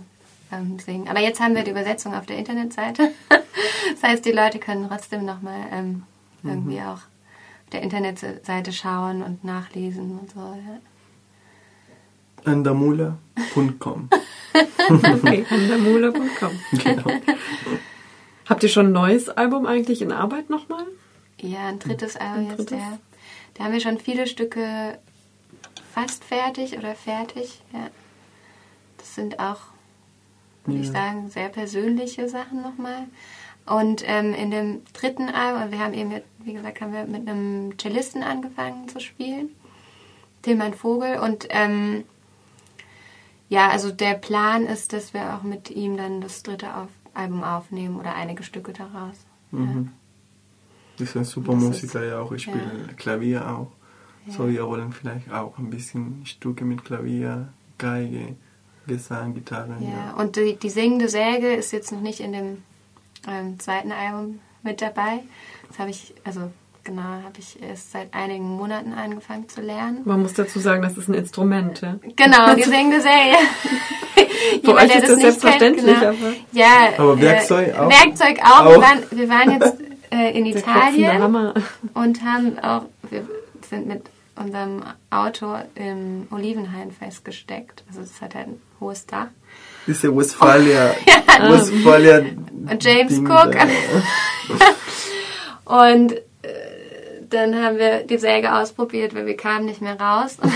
[0.52, 1.08] ähm, singen.
[1.08, 3.12] Aber jetzt haben wir die Übersetzung auf der Internetseite.
[3.28, 6.02] das heißt, die Leute können trotzdem nochmal ähm,
[6.44, 7.11] irgendwie auch auf
[7.72, 10.40] der Internetseite schauen und nachlesen und so.
[10.40, 10.78] Ja.
[12.44, 14.08] Andamula.com.
[14.54, 16.50] Okay, andamula.com.
[16.72, 17.10] genau.
[18.46, 20.84] Habt ihr schon ein neues Album eigentlich in Arbeit nochmal?
[21.40, 22.78] Ja, ein drittes Album Ein jetzt, drittes?
[22.78, 22.98] ja.
[23.54, 24.98] Da haben wir schon viele Stücke
[25.94, 27.88] fast fertig oder fertig, ja.
[28.98, 29.60] Das sind auch,
[30.66, 30.92] würde ich Ja.
[30.92, 33.04] sagen, sehr persönliche Sachen nochmal.
[33.66, 37.78] Und ähm, in dem dritten Album, wir haben eben, wie gesagt, haben wir mit einem
[37.78, 39.50] Cellisten angefangen zu spielen,
[40.42, 41.18] Tilman Vogel.
[41.20, 42.04] Und ähm,
[43.48, 47.44] ja, also der Plan ist, dass wir auch mit ihm dann das dritte auf Album
[47.44, 49.16] aufnehmen oder einige Stücke daraus.
[49.50, 49.90] Mhm.
[50.98, 52.32] Das ist ein super Das ist- Musiker, ja auch.
[52.32, 53.68] Ich spiele Klavier auch.
[54.28, 57.48] So, wir wollen vielleicht auch ein bisschen Stücke mit Klavier,
[57.78, 58.36] Geige,
[58.86, 59.76] Gesang, Gitarre.
[59.80, 60.12] Ja, Ja.
[60.14, 62.62] und die, die singende Säge ist jetzt noch nicht in dem
[63.28, 65.20] ähm, zweiten Album mit dabei.
[65.68, 66.50] Das habe ich, also
[66.84, 70.02] genau, habe ich erst seit einigen Monaten angefangen zu lernen.
[70.04, 71.96] Man muss dazu sagen, das ist ein Instrument, ja.
[72.16, 73.36] Genau, die singende Säge.
[74.64, 76.08] Für euch ist das selbstverständlich, genau.
[76.08, 77.88] aber- Ja, Aber Werkzeug äh, auch?
[77.90, 78.64] Werkzeug auch.
[78.64, 78.82] Wir, Auch.
[78.82, 79.76] waren, wir waren jetzt
[80.10, 81.54] äh, in Italien Hammer.
[81.94, 83.26] und haben auch, wir
[83.68, 84.02] sind mit
[84.36, 87.84] unserem Auto im Olivenhain festgesteckt.
[87.88, 89.28] Also es hat halt ein hohes Dach.
[89.86, 90.94] Diese Westfalia,
[91.50, 92.18] Westfalia
[92.70, 93.52] Und James Ding Cook.
[93.52, 93.66] da.
[95.88, 96.18] Und äh,
[97.28, 100.36] dann haben wir die Säge ausprobiert, weil wir kamen nicht mehr raus.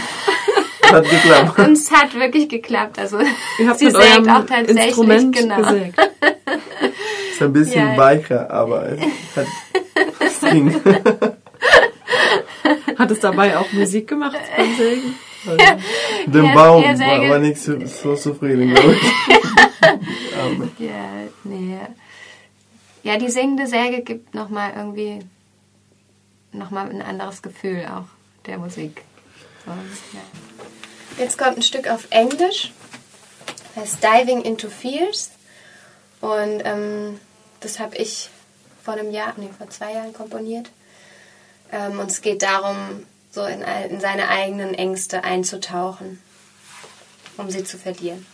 [0.82, 1.58] Hat geklappt.
[1.58, 2.96] Und es hat wirklich geklappt.
[3.00, 3.18] Also
[3.58, 5.56] Ihr habt sie sägt eurem auch tatsächlich Instrument genau.
[5.56, 5.98] gesägt.
[7.32, 7.96] Ist ein bisschen Ja.
[7.96, 9.00] weicher, aber es
[9.36, 9.46] hat,
[10.20, 10.80] es ging.
[12.96, 15.14] Hat es dabei auch Musik gemacht beim Sägen?
[16.26, 19.02] Der Ja, Baum war, war nicht so, so zufrieden, glaube ich.
[20.78, 21.10] Ja,
[21.44, 21.78] nee.
[23.02, 25.20] Ja, die singende Säge gibt nochmal irgendwie
[26.52, 28.06] nochmal ein anderes Gefühl auch
[28.46, 29.02] der Musik.
[29.64, 30.22] So, ja.
[31.18, 32.72] Jetzt kommt ein Stück auf Englisch.
[33.76, 35.30] heißt Diving into Fears.
[36.20, 37.20] Und ähm,
[37.60, 38.30] das habe ich
[38.82, 40.70] vor einem Jahr, nee, vor zwei Jahren komponiert.
[41.72, 42.76] Ähm, und es geht darum,
[43.36, 46.22] so in, in seine eigenen Ängste einzutauchen,
[47.36, 48.24] um sie zu verlieren.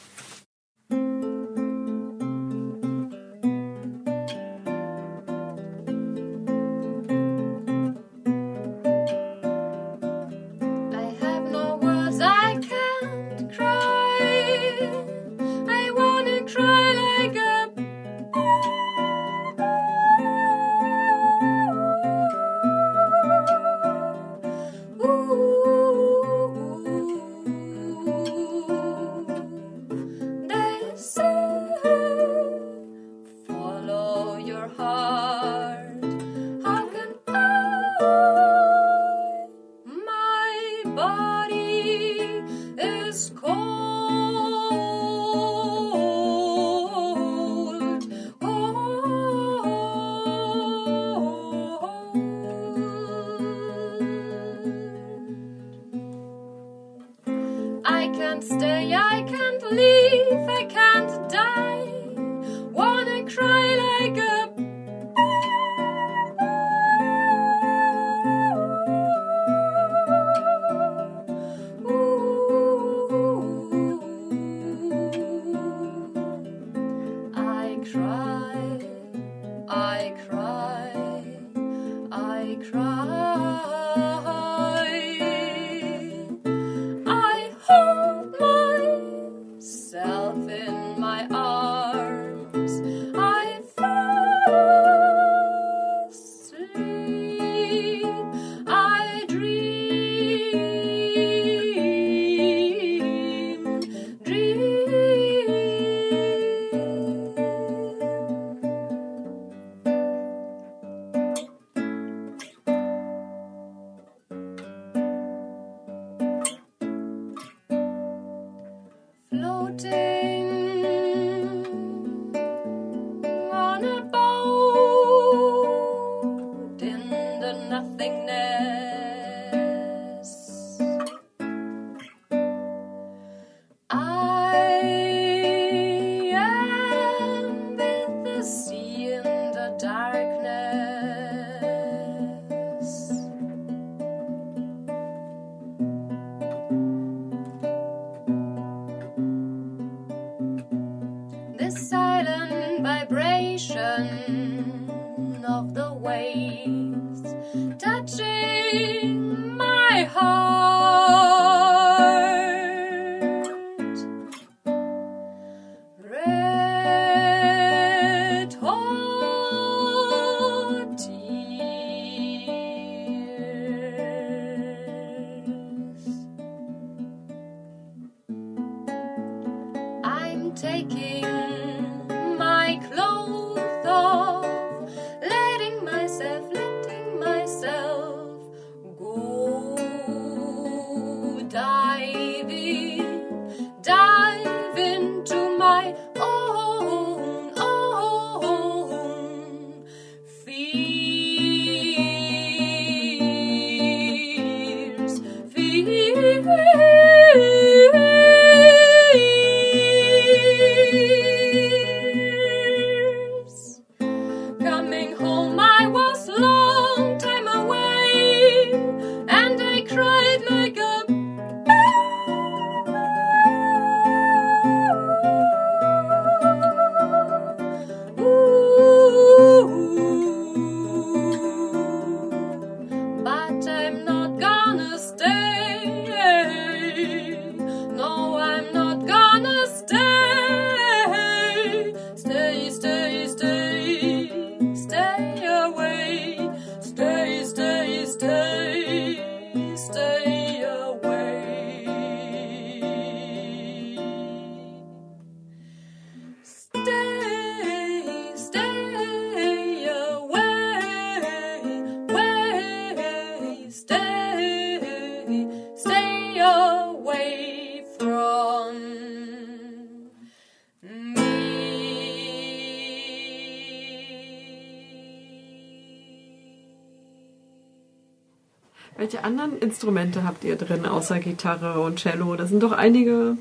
[279.12, 282.34] Welche anderen Instrumente habt ihr drin, außer Gitarre und Cello?
[282.34, 283.36] Das sind doch einige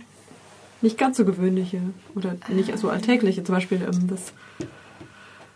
[0.82, 1.80] nicht ganz so gewöhnliche
[2.14, 3.42] oder nicht so alltägliche.
[3.46, 4.34] Zum Beispiel ähm, das,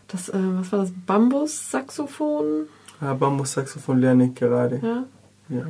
[0.07, 2.67] das äh, was war das, Bambus-Saxophon?
[3.01, 4.79] Ah, Bambus-Saxophon lerne ich gerade.
[4.81, 5.03] Ja?
[5.49, 5.65] Ja.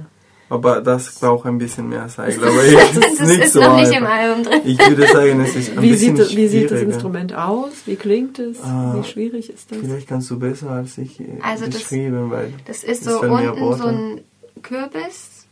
[0.47, 3.17] Aber das braucht ein bisschen mehr Zeit, glaube ich.
[3.17, 4.61] Das ist, noch nicht im Album drin.
[4.63, 6.81] Ich würde sagen, es ist ein Wie bisschen sieht, das, wie sieht das.
[6.81, 7.71] Instrument aus?
[7.87, 8.61] Wie klingt es?
[8.61, 9.79] Ah, wie schwierig ist das?
[9.79, 13.21] Vielleicht kannst du besser als ich äh, Also das- beschrieben, weil Das ist Es so
[13.21, 14.21] unten so ein
[14.65, 15.45] Kürbis,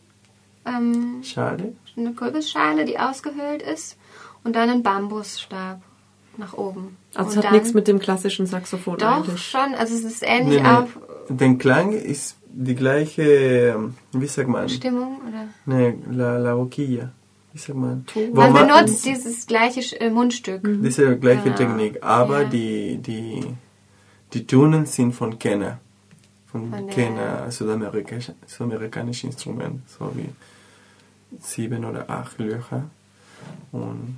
[0.65, 1.73] ähm, schade.
[1.95, 3.97] eine Kürbisschale, die ausgehöhlt ist,
[4.43, 5.81] und dann ein Bambusstab
[6.37, 6.97] nach oben.
[7.15, 9.41] Also es hat dann, nichts mit dem klassischen Saxophon Doch, eigentlich.
[9.41, 9.75] schon.
[9.77, 10.67] Also es ist Nee, ähnlich nee.
[10.67, 10.97] auf
[11.29, 14.67] Der Klang ist die gleiche, ähm, wie sagt man?
[14.67, 15.47] Stimmung, oder?
[15.65, 17.11] Nee, la, la boquilla.
[17.53, 18.05] Wie sagt man?
[18.33, 20.61] Man man- benutzt dieses gleiche äh, Mundstück.
[20.63, 21.55] Diese gleiche Genau.
[21.55, 22.49] Technik, aber Ja.
[22.49, 23.43] die, die,
[24.33, 25.79] die Tunen sind von Kenner.
[26.53, 30.29] Von, Von der- Kenner, südamerikanisch, südamerikanisches Instrument, so wie
[31.41, 32.83] sieben oder acht Löcher.
[33.73, 34.17] Und,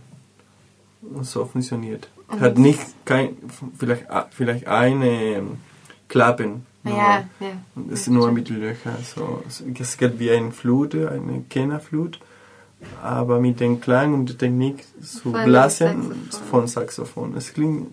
[1.02, 2.08] und so funktioniert.
[2.28, 3.38] Und Hat nicht kein,
[3.78, 5.08] vielleicht, vielleicht eine
[5.38, 5.58] ähm,
[6.10, 6.66] Klappen.
[6.84, 6.94] nur.
[6.96, 7.48] Ja, ja.
[7.76, 8.98] Das ist nur mit Löchern.
[9.04, 9.44] So.
[9.80, 12.20] Es geht wie eine Flut, eine Kennerflut.
[13.02, 15.88] aber mit dem Klang und der Technik zu Von blasen
[16.30, 16.48] Saxophon.
[16.50, 17.38] von Saxophon.
[17.38, 17.88] Es klingt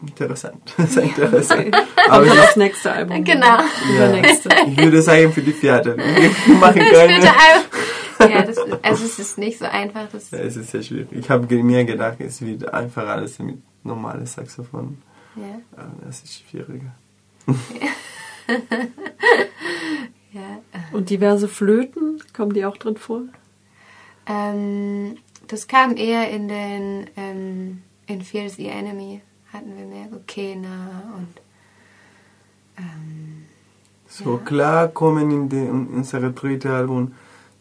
[0.00, 0.74] interessant.
[0.88, 1.76] Sehr interessant.
[2.08, 3.24] Aber das nächste Album.
[3.24, 3.58] Genau.
[3.94, 4.48] Übernächste.
[4.68, 5.96] ich würde sagen für die Vierte.
[6.18, 7.12] Ich mache Das keine.
[7.12, 7.70] vierte Album.
[8.18, 10.08] Ja, das, also es ist nicht so einfach.
[10.10, 11.08] Das, Ja, es ist sehr schwierig.
[11.12, 14.96] Ich habe mir gedacht, es wird einfach alles mit normales Saxophon.
[15.36, 16.94] ja, Aber das ist schwieriger.
[20.32, 20.58] ja.
[20.92, 23.22] Und diverse Flöten, kommen die auch drin vor?
[24.26, 25.16] Ähm,
[25.48, 29.20] das kam eher in den ähm, in Fears the Enemy
[29.56, 31.34] hatten wir mehr so Kena und
[32.78, 33.44] ähm,
[34.08, 37.12] So klar kommen in, die, in unser drittes Album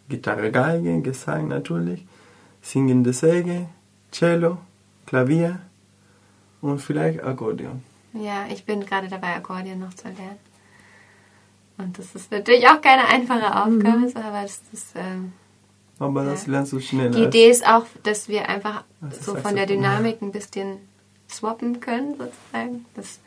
[0.10, 2.06] Gitarre, Geige, Gesang natürlich,
[2.62, 3.68] singende Säge,
[4.12, 4.58] Cello,
[5.06, 5.60] Klavier
[6.62, 7.82] und vielleicht Akkordeon.
[8.14, 10.40] ja, ich bin gerade dabei, Akkordeon noch zu lernen.
[11.78, 15.34] Und das ist natürlich auch keine einfache Aufgabe, so, aber das ist, ähm,
[16.00, 16.54] Aber das Ja.
[16.54, 17.10] lernst du schneller.
[17.12, 18.84] die Idee ist auch, dass wir einfach
[19.22, 19.66] so von der.
[19.66, 20.78] Dynamik ein bisschen
[21.30, 22.86] swappen können, sozusagen.
[22.96, 23.20] Dass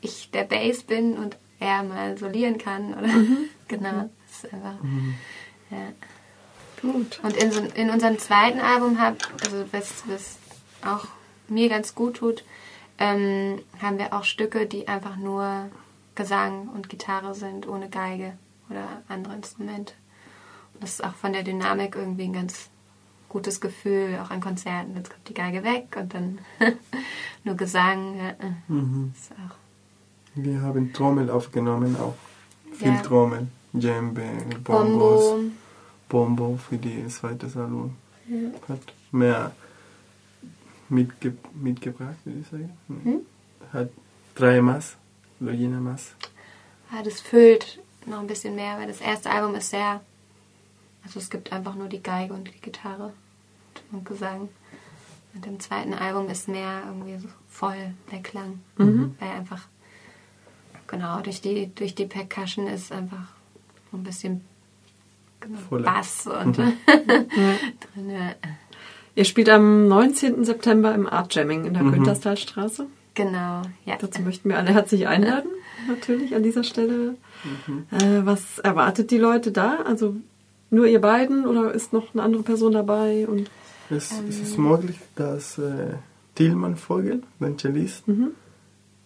[0.00, 2.94] ich der Bass bin und er mal solieren kann.
[2.94, 3.08] Oder
[3.68, 4.10] genau.
[4.26, 4.76] Das ist einfach.
[5.70, 5.92] Ja.
[6.82, 7.20] Gut.
[7.22, 10.38] Und in, so, in unserem zweiten Album, hab, also was, was
[10.82, 11.06] auch
[11.48, 12.44] mir ganz gut tut,
[12.98, 15.70] ähm, haben wir auch Stücke, die einfach nur
[16.14, 18.34] Gesang und Gitarre sind, ohne Geige
[18.68, 19.94] oder andere Instrumente.
[20.74, 22.70] Und das ist auch von der Dynamik irgendwie ein ganz
[23.30, 24.94] gutes Gefühl, auch an Konzerten.
[24.96, 26.38] Jetzt kommt die Geige weg und dann
[27.44, 28.18] nur Gesang.
[28.18, 28.34] Ja,
[28.68, 29.14] Mhm.
[30.34, 32.14] Wir haben Trommel aufgenommen auch.
[32.74, 33.00] Viel Ja.
[33.02, 34.22] Trommel, Djembe,
[34.62, 35.50] Bombos, Bombo.
[36.08, 37.96] Bombo für die zweite Album.
[38.68, 39.52] Hat mehr
[40.88, 42.70] mitge mitgebracht, würde ich sagen.
[42.88, 43.20] Hm?
[43.72, 43.90] Hat
[44.34, 44.96] drei Maß,
[45.40, 46.14] Logina Maß.
[46.92, 50.00] Ja, das füllt noch ein bisschen mehr, weil das erste Album ist sehr.
[51.04, 53.12] Also es gibt einfach nur die Geige und die Gitarre
[53.92, 54.48] und Gesang.
[55.34, 58.60] Und im zweiten Album ist mehr irgendwie so voll der Klang.
[58.76, 59.62] Weil einfach,
[60.86, 63.28] genau, durch die, durch die Percussion ist einfach
[63.90, 64.40] so ein bisschen
[65.40, 65.58] genau.
[65.82, 66.72] Bass und Mhm.
[67.94, 68.10] drin.
[68.10, 68.34] Ja.
[69.14, 70.44] Ihr spielt am 19.
[70.44, 71.92] September im Art Jamming in der Mhm.
[71.92, 72.86] Günterstalstraße.
[73.14, 73.96] Genau, ja.
[74.00, 75.50] Dazu möchten wir alle herzlich einladen,
[75.88, 77.16] natürlich an dieser Stelle.
[77.66, 77.86] Mhm.
[77.90, 79.76] Äh, was erwartet die Leute da?
[79.84, 80.16] Also
[80.70, 83.26] nur ihr beiden oder ist noch eine andere Person dabei?
[83.28, 83.50] Und
[83.90, 84.28] Es, es Ähm.
[84.42, 85.94] ist möglich, dass äh,
[86.36, 88.28] Tilman Vogel, der Cellist, Mhm.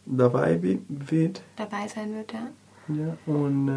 [0.07, 1.43] dabei wi- wird.
[1.57, 2.47] Dabei sein wird, ja.
[2.89, 3.73] Ja, und, äh,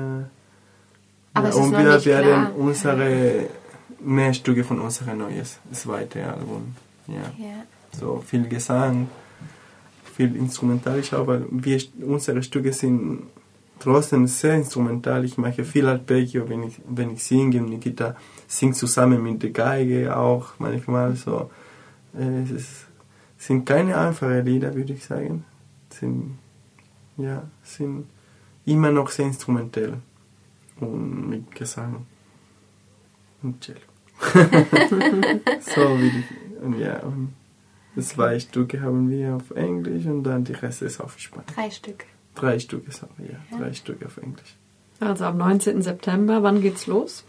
[1.34, 2.58] Aber ja, es ist und noch wir nicht werden klar.
[2.58, 3.48] unsere
[4.02, 6.76] mehr Stücke von unserem neues zweite Album.
[7.08, 7.16] Ja.
[7.38, 7.64] ja.
[7.98, 9.08] So viel Gesang,
[10.14, 13.24] viel instrumentalisch, aber wir, unsere Stücke sind
[13.80, 15.26] trotzdem sehr instrumental.
[15.26, 17.62] Ich mache viel Arpeggio, wenn ich, wenn ich singe.
[17.62, 18.16] Nikita
[18.48, 21.16] singt zusammen mit der Geige auch manchmal.
[21.16, 21.50] So.
[22.18, 22.88] Äh, Es ist,
[23.38, 25.46] sind keine einfachen Lieder, würde ich sagen.
[25.90, 26.38] Sind,
[27.18, 28.06] ja, sind
[28.66, 29.94] immer noch sehr instrumentell
[30.80, 32.06] und mit Gesang
[33.42, 33.80] und Cello.
[35.62, 36.24] so wie die,
[36.62, 37.34] und ja, und
[38.00, 41.54] zwei Stücke haben wir auf Englisch und dann die Rest ist auf Spanisch.
[41.54, 42.06] Drei Stück.
[42.40, 44.56] Drei Stücke haben wir, ja, drei Stücke auf Englisch.
[45.00, 45.82] also am 19.
[45.82, 47.24] September, wann geht's los?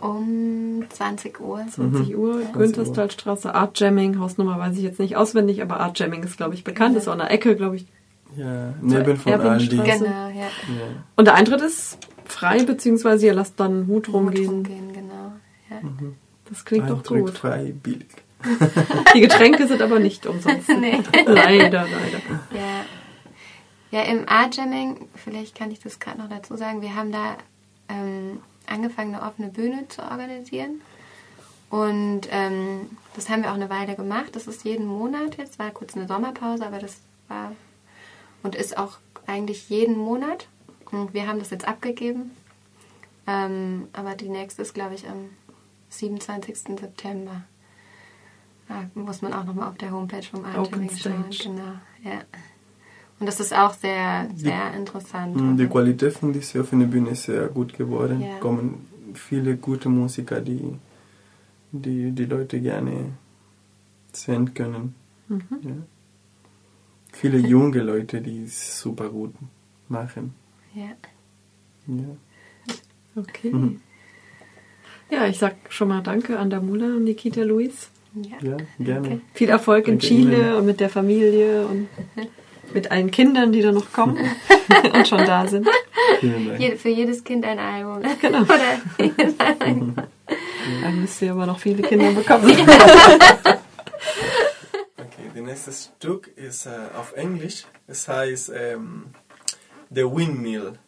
[0.00, 1.64] Um 20 Uhr.
[1.70, 6.36] 20 Uhr, Günterstalstraße, Art Jamming, Hausnummer weiß ich jetzt nicht auswendig, aber Art Jamming ist,
[6.36, 7.86] glaube ich, bekannt, ist auch an der Ecke, glaube ich.
[8.36, 9.32] Ja, neben von.
[9.32, 9.76] Aldi.
[9.76, 10.30] Genau, ja.
[10.30, 10.50] Ja.
[11.16, 14.48] Und der Eintritt ist frei, beziehungsweise ihr lasst dann einen Hut rumgehen.
[14.48, 15.32] Rumgehen, genau.
[15.70, 15.76] Ja.
[16.50, 17.38] Das klingt doch Eintritt gut.
[17.38, 18.08] frei, billig.
[19.14, 20.68] Die Getränke sind aber nicht umsonst.
[20.80, 21.00] Nee.
[21.26, 22.20] Leider, leider.
[22.52, 22.84] Ja.
[23.94, 27.36] Ja, im Art Jamming, vielleicht kann ich das gerade noch dazu sagen, wir haben da
[27.88, 30.80] ähm, angefangen, eine offene Bühne zu organisieren.
[31.70, 34.34] Und ähm, das haben wir auch eine Weile gemacht.
[34.34, 36.96] Das ist jeden Monat jetzt, war kurz eine Sommerpause, aber das
[37.28, 37.52] war
[38.42, 40.48] und ist auch eigentlich jeden Monat.
[40.90, 42.32] Und wir haben das jetzt abgegeben.
[43.28, 45.28] Ähm, aber die nächste ist, glaube ich, am
[45.90, 46.80] 27.
[46.80, 47.42] September.
[48.66, 51.30] Da muss man auch nochmal auf der Homepage vom Art Jamming schauen.
[51.30, 52.22] Genau, ja.
[53.20, 55.36] Und das ist auch sehr, sehr interessant.
[55.36, 58.20] Mm, Die Qualität von dieser offenen Bühne ist sehr gut geworden.
[58.20, 58.38] Ja.
[58.38, 60.74] kommen viele gute Musiker, die
[61.72, 63.12] die, die Leute gerne
[64.12, 64.94] sehen können.
[65.28, 65.42] Mhm.
[65.62, 65.72] Ja.
[67.12, 69.34] Viele junge Leute, die es super gut
[69.88, 70.34] machen.
[70.74, 70.90] Ja.
[71.86, 72.74] Ja.
[73.16, 73.50] Okay.
[73.52, 73.80] Mhm.
[75.10, 77.90] Ja, ich sag schon mal Danke an Damula und Nikita Luis.
[78.14, 78.50] Ja.
[78.50, 79.06] ja, gerne.
[79.06, 79.20] Okay.
[79.34, 80.54] Viel Erfolg in Danke Chile Ihnen.
[80.54, 81.88] und mit der Familie und
[82.72, 84.16] mit allen Kindern, die da noch kommen
[84.92, 85.68] und schon da sind.
[86.20, 88.02] Für jedes Kind ein Album.
[88.20, 88.42] Genau.
[88.42, 89.96] Oder jedes Album.
[90.82, 92.56] Dann müsst ihr aber noch viele Kinder bekommen.
[94.96, 97.64] Okay, das nächste Stück ist äh, auf Englisch.
[97.86, 99.06] Es heißt ähm,
[99.90, 100.78] The Windmill.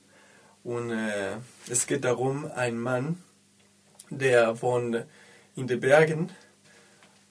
[0.65, 1.37] Und äh,
[1.71, 3.23] es geht darum, ein Mann,
[4.11, 5.05] der wohnt
[5.55, 6.31] in den Bergen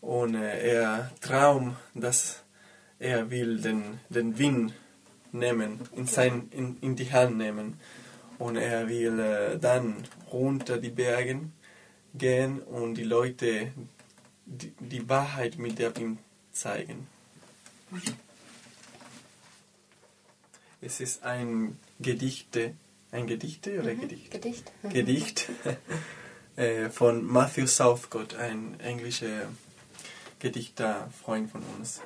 [0.01, 2.44] und äh, er traum, dass
[2.99, 4.73] er will den, den Wind
[5.31, 7.79] nehmen, in, sein, in, in die Hand nehmen.
[8.37, 11.41] Und er will äh, dann runter die Berge
[12.13, 13.71] gehen und die Leute
[14.45, 16.17] die, die Wahrheit mit der ihm
[16.51, 17.07] zeigen.
[20.81, 22.75] Es ist ein Gedichte,
[23.11, 24.31] ein Gedichte oder Gedicht?
[24.31, 24.71] Gedicht.
[24.83, 25.49] Gedicht
[26.55, 29.49] äh, von Matthew Southcott, ein englischer
[30.39, 32.01] Gedichter, Freund von uns.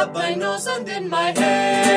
[0.00, 1.89] Up my nose and in my hair.